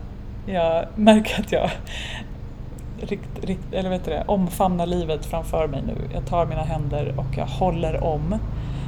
Jag 0.46 0.86
märker 0.96 1.40
att 1.40 1.52
jag 1.52 1.70
rikt, 3.00 3.44
rikt, 3.44 3.72
eller 3.72 3.90
vet 3.90 4.04
det, 4.04 4.24
omfamnar 4.26 4.86
livet 4.86 5.26
framför 5.26 5.68
mig 5.68 5.82
nu. 5.86 5.96
Jag 6.14 6.26
tar 6.26 6.46
mina 6.46 6.62
händer 6.62 7.14
och 7.18 7.36
jag 7.36 7.46
håller 7.46 8.04
om. 8.04 8.28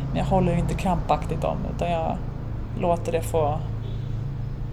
Men 0.09 0.17
jag 0.17 0.25
håller 0.25 0.57
inte 0.57 0.75
krampaktigt 0.75 1.45
om 1.45 1.59
utan 1.77 1.91
jag 1.91 2.17
låter 2.81 3.13
det 3.13 3.23
få, 3.23 3.59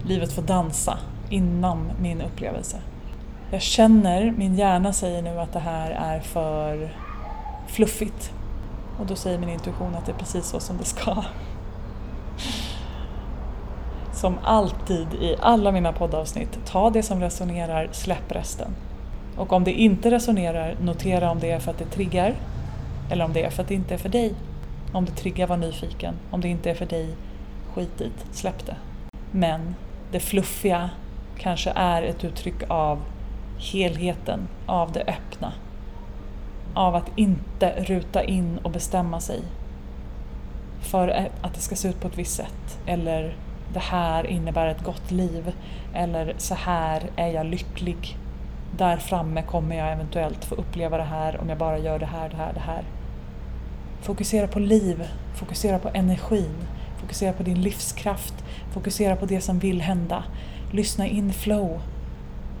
livet 0.04 0.32
få 0.32 0.40
dansa 0.40 0.98
innan 1.30 1.92
min 2.00 2.22
upplevelse. 2.22 2.76
Jag 3.50 3.62
känner, 3.62 4.34
min 4.36 4.54
hjärna 4.54 4.92
säger 4.92 5.22
nu 5.22 5.40
att 5.40 5.52
det 5.52 5.58
här 5.58 5.90
är 5.90 6.20
för 6.20 6.92
fluffigt. 7.66 8.32
Och 9.00 9.06
då 9.06 9.14
säger 9.14 9.38
min 9.38 9.48
intuition 9.48 9.94
att 9.94 10.06
det 10.06 10.12
är 10.12 10.16
precis 10.16 10.46
så 10.46 10.60
som 10.60 10.76
det 10.76 10.84
ska. 10.84 11.24
Som 14.22 14.38
alltid 14.42 15.14
i 15.14 15.36
alla 15.40 15.72
mina 15.72 15.92
poddavsnitt, 15.92 16.58
ta 16.64 16.90
det 16.90 17.02
som 17.02 17.20
resonerar, 17.20 17.88
släpp 17.92 18.32
resten. 18.32 18.74
Och 19.36 19.52
om 19.52 19.64
det 19.64 19.72
inte 19.72 20.10
resonerar, 20.10 20.76
notera 20.80 21.30
om 21.30 21.38
det 21.40 21.50
är 21.50 21.58
för 21.58 21.70
att 21.70 21.78
det 21.78 21.84
triggar 21.84 22.34
eller 23.10 23.24
om 23.24 23.32
det 23.32 23.44
är 23.44 23.50
för 23.50 23.62
att 23.62 23.68
det 23.68 23.74
inte 23.74 23.94
är 23.94 23.98
för 23.98 24.08
dig. 24.08 24.34
Om 24.92 25.04
det 25.04 25.12
triggar, 25.12 25.46
var 25.46 25.56
nyfiken. 25.56 26.14
Om 26.30 26.40
det 26.40 26.48
inte 26.48 26.70
är 26.70 26.74
för 26.74 26.86
dig, 26.86 27.14
skit 27.74 28.00
i 28.00 28.10
släpp 28.32 28.66
det. 28.66 28.76
Men 29.30 29.74
det 30.12 30.20
fluffiga 30.20 30.90
kanske 31.38 31.70
är 31.70 32.02
ett 32.02 32.24
uttryck 32.24 32.62
av 32.68 33.00
helheten 33.72 34.48
av 34.66 34.92
det 34.92 35.00
öppna. 35.00 35.52
Av 36.74 36.94
att 36.94 37.10
inte 37.16 37.84
ruta 37.84 38.24
in 38.24 38.58
och 38.62 38.70
bestämma 38.70 39.20
sig 39.20 39.40
för 40.80 41.28
att 41.42 41.54
det 41.54 41.60
ska 41.60 41.76
se 41.76 41.88
ut 41.88 42.00
på 42.00 42.08
ett 42.08 42.18
visst 42.18 42.36
sätt. 42.36 42.78
Eller 42.86 43.36
det 43.72 43.80
här 43.80 44.26
innebär 44.26 44.66
ett 44.66 44.84
gott 44.84 45.10
liv. 45.10 45.52
Eller 45.94 46.34
så 46.38 46.54
här 46.54 47.02
är 47.16 47.28
jag 47.28 47.46
lycklig. 47.46 48.16
Där 48.76 48.96
framme 48.96 49.42
kommer 49.42 49.76
jag 49.76 49.92
eventuellt 49.92 50.44
få 50.44 50.54
uppleva 50.54 50.96
det 50.96 51.02
här 51.02 51.40
om 51.40 51.48
jag 51.48 51.58
bara 51.58 51.78
gör 51.78 51.98
det 51.98 52.06
här, 52.06 52.28
det 52.28 52.36
här, 52.36 52.52
det 52.52 52.60
här. 52.60 52.82
Fokusera 54.02 54.48
på 54.48 54.58
liv, 54.58 55.08
fokusera 55.34 55.78
på 55.78 55.88
energin, 55.94 56.54
fokusera 57.00 57.32
på 57.32 57.42
din 57.42 57.62
livskraft, 57.62 58.34
fokusera 58.72 59.16
på 59.16 59.26
det 59.26 59.40
som 59.40 59.58
vill 59.58 59.80
hända. 59.80 60.24
Lyssna 60.70 61.06
in 61.06 61.32
flow. 61.32 61.80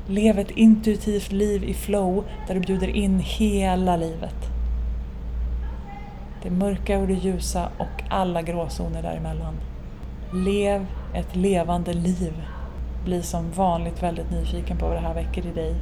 Lev 0.06 0.38
ett 0.38 0.50
intuitivt 0.50 1.32
liv 1.32 1.64
i 1.64 1.74
flow 1.74 2.24
där 2.46 2.54
du 2.54 2.60
bjuder 2.60 2.88
in 2.88 3.18
hela 3.18 3.96
livet. 3.96 4.36
Det 6.42 6.50
mörka 6.50 6.98
och 6.98 7.06
det 7.06 7.14
ljusa 7.14 7.68
och 7.78 8.02
alla 8.08 8.42
gråzoner 8.42 9.02
däremellan. 9.02 9.54
Lev 10.32 10.86
ett 11.14 11.36
levande 11.36 11.92
liv. 11.92 12.32
Bli 13.04 13.22
som 13.22 13.50
vanligt 13.50 14.02
väldigt 14.02 14.30
nyfiken 14.30 14.76
på 14.76 14.86
vad 14.86 14.96
det 14.96 15.00
här 15.00 15.14
väcker 15.14 15.46
i 15.46 15.52
dig. 15.52 15.74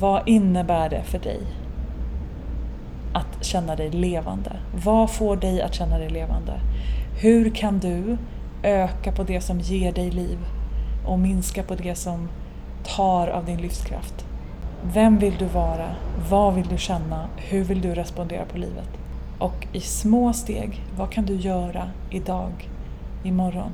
Vad 0.00 0.28
innebär 0.28 0.90
det 0.90 1.02
för 1.02 1.18
dig 1.18 1.40
att 3.12 3.44
känna 3.44 3.76
dig 3.76 3.90
levande? 3.90 4.56
Vad 4.84 5.10
får 5.10 5.36
dig 5.36 5.62
att 5.62 5.74
känna 5.74 5.98
dig 5.98 6.10
levande? 6.10 6.60
Hur 7.20 7.50
kan 7.50 7.78
du 7.78 8.18
öka 8.62 9.12
på 9.12 9.22
det 9.22 9.40
som 9.40 9.60
ger 9.60 9.92
dig 9.92 10.10
liv 10.10 10.38
och 11.06 11.18
minska 11.18 11.62
på 11.62 11.74
det 11.74 11.94
som 11.94 12.28
tar 12.84 13.28
av 13.28 13.44
din 13.44 13.60
livskraft? 13.60 14.26
Vem 14.82 15.18
vill 15.18 15.34
du 15.38 15.44
vara? 15.44 15.86
Vad 16.30 16.54
vill 16.54 16.66
du 16.66 16.78
känna? 16.78 17.28
Hur 17.36 17.64
vill 17.64 17.80
du 17.80 17.94
respondera 17.94 18.44
på 18.44 18.58
livet? 18.58 18.88
Och 19.38 19.66
i 19.72 19.80
små 19.80 20.32
steg, 20.32 20.84
vad 20.96 21.10
kan 21.10 21.26
du 21.26 21.34
göra 21.34 21.90
idag, 22.10 22.68
imorgon, 23.26 23.70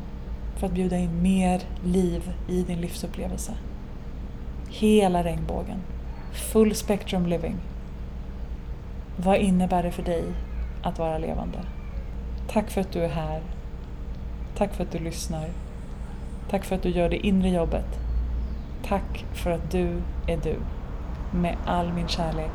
för 0.57 0.67
att 0.67 0.73
bjuda 0.73 0.97
in 0.97 1.23
mer 1.23 1.63
liv 1.85 2.33
i 2.49 2.63
din 2.63 2.81
livsupplevelse? 2.81 3.53
Hela 4.69 5.25
regnbågen. 5.25 5.79
Full 6.33 6.75
spectrum 6.75 7.27
living. 7.27 7.57
Vad 9.17 9.37
innebär 9.37 9.83
det 9.83 9.93
för 9.93 10.03
dig 10.03 10.25
att 10.83 10.99
vara 10.99 11.19
levande? 11.19 11.59
Tack 12.49 12.71
för 12.71 12.81
att 12.81 12.93
du 12.93 13.01
är 13.05 13.09
här. 13.09 13.43
Tack 14.57 14.75
för 14.75 14.85
att 14.85 14.93
du 14.93 14.99
lyssnar. 14.99 15.49
Tack 16.51 16.65
för 16.65 16.77
att 16.77 16.83
du 16.83 16.89
gör 16.89 17.09
det 17.09 17.27
inre 17.27 17.49
jobbet. 17.49 17.99
Tack 18.85 19.25
för 19.33 19.51
att 19.51 19.71
du 19.71 20.03
är 20.27 20.37
du. 20.43 20.57
Med 21.39 21.57
all 21.67 21.93
min 21.93 22.09
kärlek. 22.09 22.53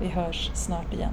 Vi 0.00 0.08
hörs 0.08 0.50
snart 0.54 0.94
igen. 0.94 1.12